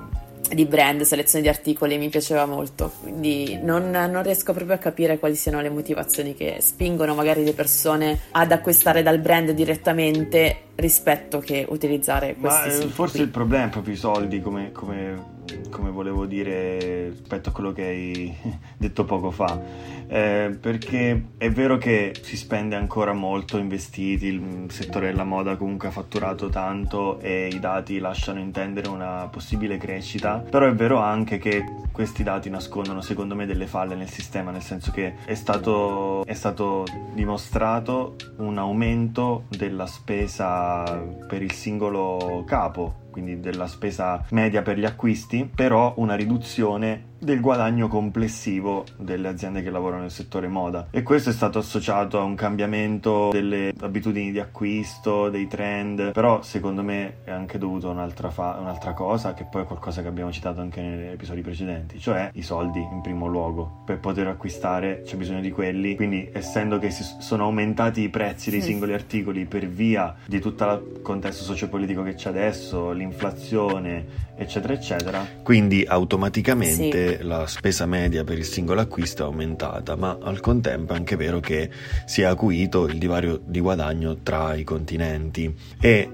di 0.52 0.64
brand, 0.64 1.02
selezione 1.02 1.42
di 1.42 1.50
articoli 1.50 1.98
mi 1.98 2.08
piaceva 2.08 2.46
molto, 2.46 2.92
quindi 3.02 3.58
non, 3.62 3.90
non, 3.90 4.22
riesco 4.22 4.52
proprio 4.52 4.76
a 4.76 4.78
capire 4.78 5.18
quali 5.18 5.34
siano 5.34 5.60
le 5.60 5.68
motivazioni 5.68 6.34
che 6.34 6.58
spingono 6.60 7.14
magari 7.14 7.44
le 7.44 7.52
persone 7.52 8.18
ad 8.30 8.50
acquistare 8.52 9.02
dal 9.02 9.18
brand 9.18 9.50
direttamente 9.50 10.62
rispetto 10.76 11.38
che 11.38 11.66
utilizzare 11.68 12.34
questi 12.34 12.68
Ma, 12.68 12.74
siti. 12.74 12.88
Forse 12.88 13.22
il 13.22 13.28
problema 13.28 13.66
è 13.66 13.68
proprio 13.68 13.94
i 13.94 13.96
soldi, 13.96 14.40
come, 14.40 14.72
come, 14.72 15.36
come 15.70 15.90
volevo 15.90 16.26
dire 16.26 17.10
rispetto 17.10 17.50
a 17.50 17.52
quello 17.52 17.72
che 17.72 17.84
hai 17.84 18.36
detto 18.76 19.04
poco 19.04 19.30
fa. 19.30 19.96
Eh, 20.10 20.56
perché 20.58 21.24
è 21.36 21.50
vero 21.50 21.76
che 21.76 22.14
si 22.22 22.36
spende 22.36 22.76
ancora 22.76 23.12
molto 23.12 23.58
investiti, 23.58 24.26
il 24.26 24.66
settore 24.70 25.08
della 25.08 25.24
moda 25.24 25.56
comunque 25.56 25.88
ha 25.88 25.90
fatturato 25.90 26.48
tanto 26.48 27.20
e 27.20 27.48
i 27.48 27.60
dati 27.60 27.98
lasciano 27.98 28.38
intendere 28.38 28.88
una 28.88 29.28
possibile 29.30 29.76
crescita, 29.76 30.38
però 30.38 30.66
è 30.66 30.72
vero 30.72 30.98
anche 30.98 31.36
che 31.38 31.64
questi 31.92 32.22
dati 32.22 32.48
nascondono 32.48 33.02
secondo 33.02 33.34
me 33.34 33.44
delle 33.44 33.66
falle 33.66 33.96
nel 33.96 34.08
sistema, 34.08 34.50
nel 34.50 34.62
senso 34.62 34.90
che 34.92 35.16
è 35.24 35.34
stato, 35.34 36.24
è 36.24 36.34
stato 36.34 36.84
dimostrato 37.12 38.16
un 38.36 38.56
aumento 38.56 39.44
della 39.48 39.86
spesa 39.86 40.84
per 41.26 41.42
il 41.42 41.52
singolo 41.52 42.44
capo 42.46 43.06
quindi 43.18 43.40
della 43.40 43.66
spesa 43.66 44.24
media 44.30 44.62
per 44.62 44.78
gli 44.78 44.84
acquisti, 44.84 45.48
però 45.52 45.94
una 45.96 46.14
riduzione 46.14 47.16
del 47.18 47.40
guadagno 47.40 47.88
complessivo 47.88 48.84
delle 48.96 49.28
aziende 49.28 49.62
che 49.62 49.70
lavorano 49.70 50.02
nel 50.02 50.10
settore 50.10 50.48
moda. 50.48 50.88
E 50.90 51.02
questo 51.02 51.30
è 51.30 51.32
stato 51.32 51.58
associato 51.58 52.18
a 52.18 52.22
un 52.22 52.34
cambiamento 52.34 53.30
delle 53.30 53.72
abitudini 53.80 54.30
di 54.30 54.38
acquisto, 54.38 55.28
dei 55.28 55.46
trend, 55.46 56.12
però 56.12 56.42
secondo 56.42 56.82
me 56.82 57.24
è 57.24 57.30
anche 57.30 57.58
dovuto 57.58 57.88
a 57.88 57.92
un'altra, 57.92 58.30
fa- 58.30 58.58
un'altra 58.60 58.92
cosa 58.92 59.34
che 59.34 59.44
poi 59.44 59.62
è 59.62 59.64
qualcosa 59.64 60.02
che 60.02 60.08
abbiamo 60.08 60.30
citato 60.30 60.60
anche 60.60 60.80
negli 60.80 61.06
episodi 61.06 61.40
precedenti, 61.40 61.98
cioè 61.98 62.30
i 62.34 62.42
soldi 62.42 62.80
in 62.80 63.00
primo 63.00 63.26
luogo. 63.26 63.82
Per 63.84 63.98
poter 63.98 64.28
acquistare 64.28 65.02
c'è 65.04 65.16
bisogno 65.16 65.40
di 65.40 65.50
quelli, 65.50 65.96
quindi 65.96 66.30
essendo 66.32 66.78
che 66.78 66.90
si 66.90 67.04
sono 67.18 67.44
aumentati 67.44 68.02
i 68.02 68.08
prezzi 68.08 68.50
dei 68.50 68.62
singoli 68.62 68.92
articoli 68.92 69.44
per 69.44 69.66
via 69.66 70.14
di 70.26 70.38
tutto 70.40 70.64
il 70.94 71.00
contesto 71.02 71.44
sociopolitico 71.44 72.02
che 72.02 72.14
c'è 72.14 72.28
adesso, 72.28 72.92
l'inflazione, 72.92 74.26
eccetera, 74.36 74.72
eccetera, 74.72 75.26
quindi 75.42 75.84
automaticamente 75.86 77.07
sì 77.07 77.07
la 77.16 77.46
spesa 77.46 77.86
media 77.86 78.22
per 78.24 78.36
il 78.36 78.44
singolo 78.44 78.82
acquisto 78.82 79.22
è 79.22 79.26
aumentata, 79.26 79.96
ma 79.96 80.18
al 80.20 80.40
contempo 80.40 80.92
è 80.92 80.96
anche 80.96 81.16
vero 81.16 81.40
che 81.40 81.70
si 82.04 82.20
è 82.20 82.24
acuito 82.24 82.86
il 82.86 82.98
divario 82.98 83.40
di 83.42 83.60
guadagno 83.60 84.18
tra 84.22 84.54
i 84.54 84.64
continenti. 84.64 85.54
E 85.80 86.10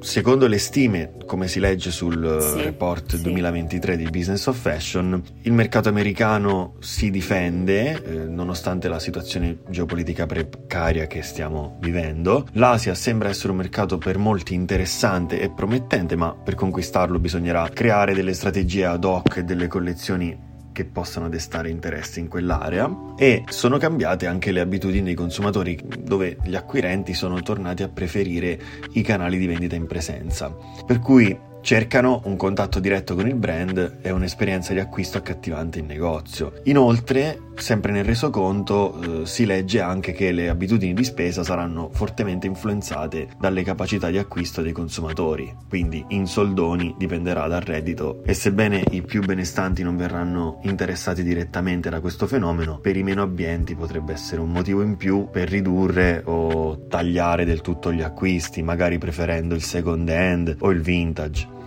secondo 0.00 0.46
le 0.46 0.58
stime, 0.58 1.12
come 1.26 1.48
si 1.48 1.60
legge 1.60 1.90
sul 1.90 2.38
Sì, 2.40 2.62
report 2.62 3.16
sì. 3.16 3.22
2023 3.22 3.96
di 3.96 4.04
Business 4.04 4.46
of 4.46 4.58
Fashion, 4.58 5.22
il 5.42 5.52
mercato 5.52 5.88
americano 5.88 6.74
si 6.80 7.10
difende 7.10 8.02
eh, 8.02 8.10
nonostante 8.26 8.88
la 8.88 8.98
situazione 8.98 9.58
geopolitica 9.68 10.26
precaria 10.26 11.06
che 11.06 11.22
stiamo 11.22 11.76
vivendo. 11.80 12.46
L'Asia 12.52 12.94
sembra 12.94 13.28
essere 13.28 13.50
un 13.50 13.58
mercato 13.58 13.98
per 13.98 14.18
molti 14.18 14.54
interessante 14.54 15.40
e 15.40 15.50
promettente, 15.50 16.16
ma 16.16 16.34
per 16.34 16.54
conquistarlo 16.54 17.18
bisognerà 17.18 17.68
creare 17.72 18.14
delle 18.14 18.34
strategie 18.34 18.84
ad 18.84 19.04
hoc 19.04 19.36
e 19.36 19.44
delle 19.44 19.66
collezioni 19.66 20.46
che 20.78 20.84
possano 20.84 21.28
destare 21.28 21.70
interesse 21.70 22.20
in 22.20 22.28
quell'area 22.28 22.88
e 23.16 23.42
sono 23.48 23.78
cambiate 23.78 24.28
anche 24.28 24.52
le 24.52 24.60
abitudini 24.60 25.02
dei 25.02 25.14
consumatori 25.14 25.76
dove 25.98 26.36
gli 26.44 26.54
acquirenti 26.54 27.14
sono 27.14 27.42
tornati 27.42 27.82
a 27.82 27.88
preferire 27.88 28.56
i 28.92 29.02
canali 29.02 29.38
di 29.38 29.48
vendita 29.48 29.74
in 29.74 29.88
presenza 29.88 30.54
per 30.86 31.00
cui 31.00 31.36
cercano 31.62 32.22
un 32.26 32.36
contatto 32.36 32.78
diretto 32.78 33.16
con 33.16 33.26
il 33.26 33.34
brand 33.34 33.98
e 34.00 34.12
un'esperienza 34.12 34.72
di 34.72 34.78
acquisto 34.78 35.18
accattivante 35.18 35.80
in 35.80 35.86
negozio. 35.86 36.60
Inoltre, 36.64 37.40
sempre 37.58 37.92
nel 37.92 38.04
resoconto, 38.04 39.22
eh, 39.22 39.26
si 39.26 39.44
legge 39.44 39.80
anche 39.80 40.12
che 40.12 40.32
le 40.32 40.48
abitudini 40.48 40.94
di 40.94 41.04
spesa 41.04 41.42
saranno 41.42 41.90
fortemente 41.92 42.46
influenzate 42.46 43.28
dalle 43.38 43.62
capacità 43.62 44.10
di 44.10 44.18
acquisto 44.18 44.62
dei 44.62 44.72
consumatori, 44.72 45.54
quindi 45.68 46.04
in 46.08 46.26
soldoni 46.26 46.94
dipenderà 46.96 47.46
dal 47.46 47.60
reddito 47.60 48.22
e 48.24 48.34
sebbene 48.34 48.84
i 48.90 49.02
più 49.02 49.22
benestanti 49.24 49.82
non 49.82 49.96
verranno 49.96 50.60
interessati 50.62 51.22
direttamente 51.22 51.90
da 51.90 52.00
questo 52.00 52.26
fenomeno, 52.26 52.78
per 52.78 52.96
i 52.96 53.02
meno 53.02 53.22
abbienti 53.22 53.74
potrebbe 53.74 54.12
essere 54.12 54.40
un 54.40 54.50
motivo 54.50 54.82
in 54.82 54.96
più 54.96 55.28
per 55.30 55.48
ridurre 55.48 56.22
o 56.24 56.86
tagliare 56.88 57.44
del 57.44 57.60
tutto 57.60 57.92
gli 57.92 58.02
acquisti, 58.02 58.62
magari 58.62 58.98
preferendo 58.98 59.54
il 59.54 59.62
second 59.62 60.08
hand 60.08 60.56
o 60.60 60.70
il 60.70 60.80
vintage. 60.80 61.57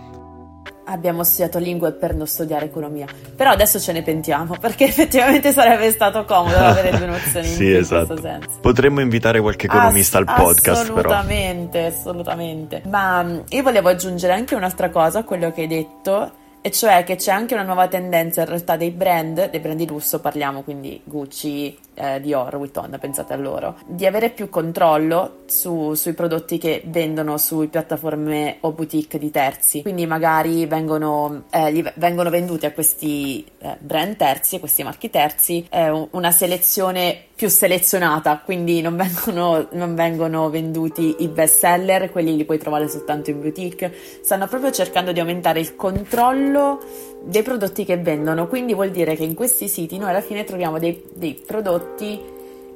Abbiamo 0.84 1.22
studiato 1.24 1.58
lingue 1.58 1.92
per 1.92 2.14
non 2.14 2.26
studiare 2.26 2.66
economia, 2.66 3.06
però 3.36 3.50
adesso 3.50 3.78
ce 3.78 3.92
ne 3.92 4.02
pentiamo 4.02 4.56
perché 4.60 4.84
effettivamente 4.84 5.52
sarebbe 5.52 5.90
stato 5.90 6.24
comodo 6.24 6.56
avere 6.56 6.96
due 6.96 7.06
nozioni 7.06 7.46
in 7.48 7.54
sì, 7.54 7.66
in 7.66 7.76
esatto. 7.76 8.06
questo 8.06 8.26
senso. 8.26 8.48
Potremmo 8.60 9.00
invitare 9.00 9.40
qualche 9.40 9.66
economista 9.66 10.18
Ass- 10.18 10.28
al 10.28 10.34
podcast, 10.34 10.92
però. 10.92 11.10
Assolutamente, 11.10 11.84
assolutamente. 11.86 12.82
Ma 12.86 13.22
mh, 13.22 13.44
io 13.50 13.62
volevo 13.62 13.88
aggiungere 13.88 14.32
anche 14.32 14.54
un'altra 14.54 14.90
cosa 14.90 15.20
a 15.20 15.24
quello 15.24 15.52
che 15.52 15.62
hai 15.62 15.66
detto, 15.68 16.32
e 16.64 16.70
cioè 16.70 17.02
che 17.02 17.16
c'è 17.16 17.32
anche 17.32 17.54
una 17.54 17.64
nuova 17.64 17.88
tendenza 17.88 18.42
in 18.42 18.46
realtà 18.46 18.76
dei 18.76 18.90
brand, 18.92 19.50
dei 19.50 19.58
brand 19.60 19.76
di 19.76 19.86
lusso, 19.86 20.20
parliamo 20.20 20.62
quindi 20.62 21.00
Gucci, 21.04 21.76
eh, 21.94 22.20
Dior, 22.20 22.56
Vuitton, 22.56 22.96
pensate 23.00 23.32
a 23.32 23.36
loro, 23.36 23.76
di 23.84 24.06
avere 24.06 24.30
più 24.30 24.48
controllo 24.48 25.40
su- 25.46 25.94
sui 25.94 26.12
prodotti 26.12 26.58
che 26.58 26.82
vendono 26.86 27.36
su 27.36 27.68
piattaforme 27.68 28.58
o 28.60 28.70
boutique 28.70 29.18
di 29.18 29.30
terzi. 29.30 29.82
Quindi 29.82 30.06
magari 30.06 30.64
vengono, 30.66 31.44
eh, 31.50 31.92
vengono 31.96 32.30
venduti 32.30 32.64
a 32.64 32.72
questi 32.72 33.44
eh, 33.58 33.76
brand 33.80 34.16
terzi, 34.16 34.56
a 34.56 34.58
questi 34.60 34.84
marchi 34.84 35.10
terzi, 35.10 35.66
eh, 35.68 35.90
un- 35.90 36.06
una 36.12 36.30
selezione 36.30 37.24
più 37.42 37.50
selezionata, 37.50 38.38
quindi 38.38 38.80
non 38.80 38.94
vengono, 38.94 39.66
non 39.72 39.96
vengono 39.96 40.48
venduti 40.48 41.16
i 41.24 41.26
best 41.26 41.58
seller, 41.58 42.08
quelli 42.12 42.36
li 42.36 42.44
puoi 42.44 42.56
trovare 42.56 42.88
soltanto 42.88 43.30
in 43.30 43.40
boutique. 43.40 43.92
Stanno 44.22 44.46
proprio 44.46 44.70
cercando 44.70 45.10
di 45.10 45.18
aumentare 45.18 45.58
il 45.58 45.74
controllo 45.74 46.78
dei 47.24 47.42
prodotti 47.42 47.84
che 47.84 47.96
vendono, 47.96 48.46
quindi 48.46 48.74
vuol 48.74 48.92
dire 48.92 49.16
che 49.16 49.24
in 49.24 49.34
questi 49.34 49.66
siti 49.66 49.98
noi 49.98 50.10
alla 50.10 50.20
fine 50.20 50.44
troviamo 50.44 50.78
dei, 50.78 51.02
dei 51.14 51.34
prodotti 51.44 52.20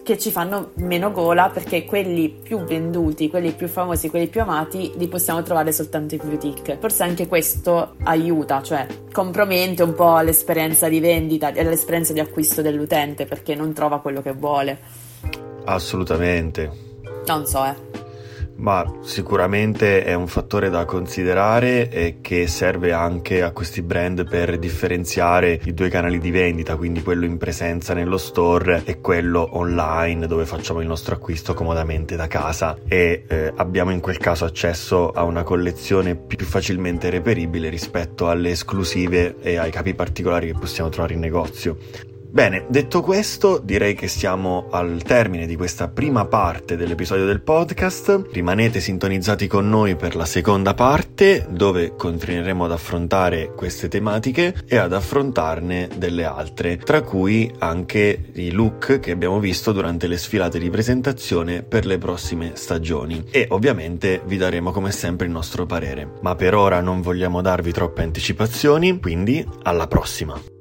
che 0.07 0.19
ci 0.19 0.31
fanno 0.31 0.71
meno 0.75 1.11
gola 1.11 1.51
perché 1.51 1.85
quelli 1.85 2.31
più 2.31 2.62
venduti, 2.62 3.29
quelli 3.29 3.51
più 3.51 3.66
famosi, 3.66 4.09
quelli 4.09 4.29
più 4.29 4.40
amati 4.40 4.92
li 4.95 5.09
possiamo 5.09 5.42
trovare 5.42 5.73
soltanto 5.73 6.14
in 6.14 6.21
boutique. 6.23 6.79
Forse 6.81 7.03
anche 7.03 7.27
questo 7.27 7.97
aiuta, 8.05 8.62
cioè 8.62 8.87
compromette 9.12 9.83
un 9.83 9.95
po' 9.95 10.21
l'esperienza 10.21 10.88
di 10.88 11.01
vendita 11.01 11.53
e 11.53 11.64
l'esperienza 11.64 12.12
di 12.12 12.21
acquisto 12.21 12.62
dell'utente 12.62 13.27
perché 13.27 13.57
non 13.57 13.73
trova 13.73 13.99
quello 13.99 14.23
che 14.23 14.31
vuole. 14.33 14.79
Assolutamente. 15.64 16.71
Non 17.27 17.45
so, 17.45 17.64
eh. 17.64 18.06
Ma 18.59 19.01
sicuramente 19.03 20.03
è 20.03 20.14
un 20.14 20.27
fattore 20.27 20.71
da 20.71 20.85
considerare 20.87 21.90
e 21.90 22.19
che 22.21 22.47
serve 22.47 22.92
anche 22.92 23.42
a 23.42 23.51
questi 23.51 23.83
brand 23.83 24.27
per 24.29 24.59
differenziare 24.59 25.61
i 25.64 25.75
due 25.75 25.90
canali 25.90 26.19
di 26.19 26.31
vendita, 26.31 26.77
quindi 26.77 27.03
quello 27.03 27.27
in 27.27 27.37
presenza 27.37 27.92
nello 27.92 28.16
store 28.16 28.83
e 28.85 29.01
quello 29.01 29.47
online 29.59 30.27
dove 30.27 30.47
facciamo 30.47 30.81
il 30.81 30.87
nostro 30.87 31.14
acquisto 31.14 31.53
comodamente 31.55 32.16
da 32.16 32.27
casa 32.29 32.79
e 32.88 33.25
eh, 33.29 33.53
abbiamo 33.57 33.90
in 33.90 34.01
quel 34.01 34.16
caso 34.16 34.45
accesso 34.47 35.11
a 35.11 35.23
una 35.23 35.42
collezione 35.42 36.16
più 36.16 36.45
facilmente 36.45 37.11
reperibile 37.11 37.69
rispetto 37.69 38.29
alle 38.29 38.51
esclusive 38.51 39.37
e 39.40 39.59
ai 39.59 39.71
capi 39.71 39.95
particolari 39.95 40.47
che 40.47 40.59
possiamo 40.59 40.88
trovare 40.88 41.14
in 41.14 41.21
negozio. 41.21 42.15
Bene, 42.37 42.66
detto 42.68 43.01
questo, 43.01 43.57
direi 43.57 43.94
che 43.94 44.09
siamo 44.09 44.66
al 44.70 45.01
termine 45.03 45.46
di 45.46 45.57
questa 45.57 45.88
prima 45.88 46.27
parte 46.27 46.77
dell'episodio 46.77 47.25
del 47.25 47.40
podcast. 47.40 48.29
Rimanete 48.31 48.79
sintonizzati 48.79 49.46
con 49.46 49.66
noi 49.70 49.96
per 49.96 50.14
la 50.14 50.27
seconda 50.27 50.75
parte, 50.75 51.46
dove 51.49 51.96
continueremo 51.96 52.66
ad 52.66 52.72
affrontare 52.72 53.55
queste 53.57 53.88
tematiche 53.88 54.55
e 54.66 54.77
ad 54.77 54.92
affrontarne 54.92 55.88
delle 55.96 56.25
altre, 56.25 56.77
tra 56.77 57.01
cui 57.01 57.51
anche 57.61 58.25
i 58.35 58.51
look 58.51 59.01
che 59.01 59.12
abbiamo 59.12 59.40
visto 59.40 59.72
durante 59.72 60.07
le 60.07 60.18
sfilate 60.18 60.59
di 60.59 60.68
presentazione 60.68 61.62
per 61.62 61.87
le 61.87 61.96
prossime 61.96 62.51
stagioni. 62.53 63.25
E 63.31 63.46
ovviamente 63.49 64.20
vi 64.27 64.37
daremo 64.37 64.72
come 64.72 64.92
sempre 64.92 65.25
il 65.25 65.33
nostro 65.33 65.64
parere. 65.64 66.07
Ma 66.20 66.35
per 66.35 66.55
ora 66.55 66.83
non 66.83 67.01
vogliamo 67.01 67.40
darvi 67.40 67.72
troppe 67.72 68.03
anticipazioni, 68.03 69.01
quindi 69.01 69.42
alla 69.62 69.87
prossima! 69.87 70.56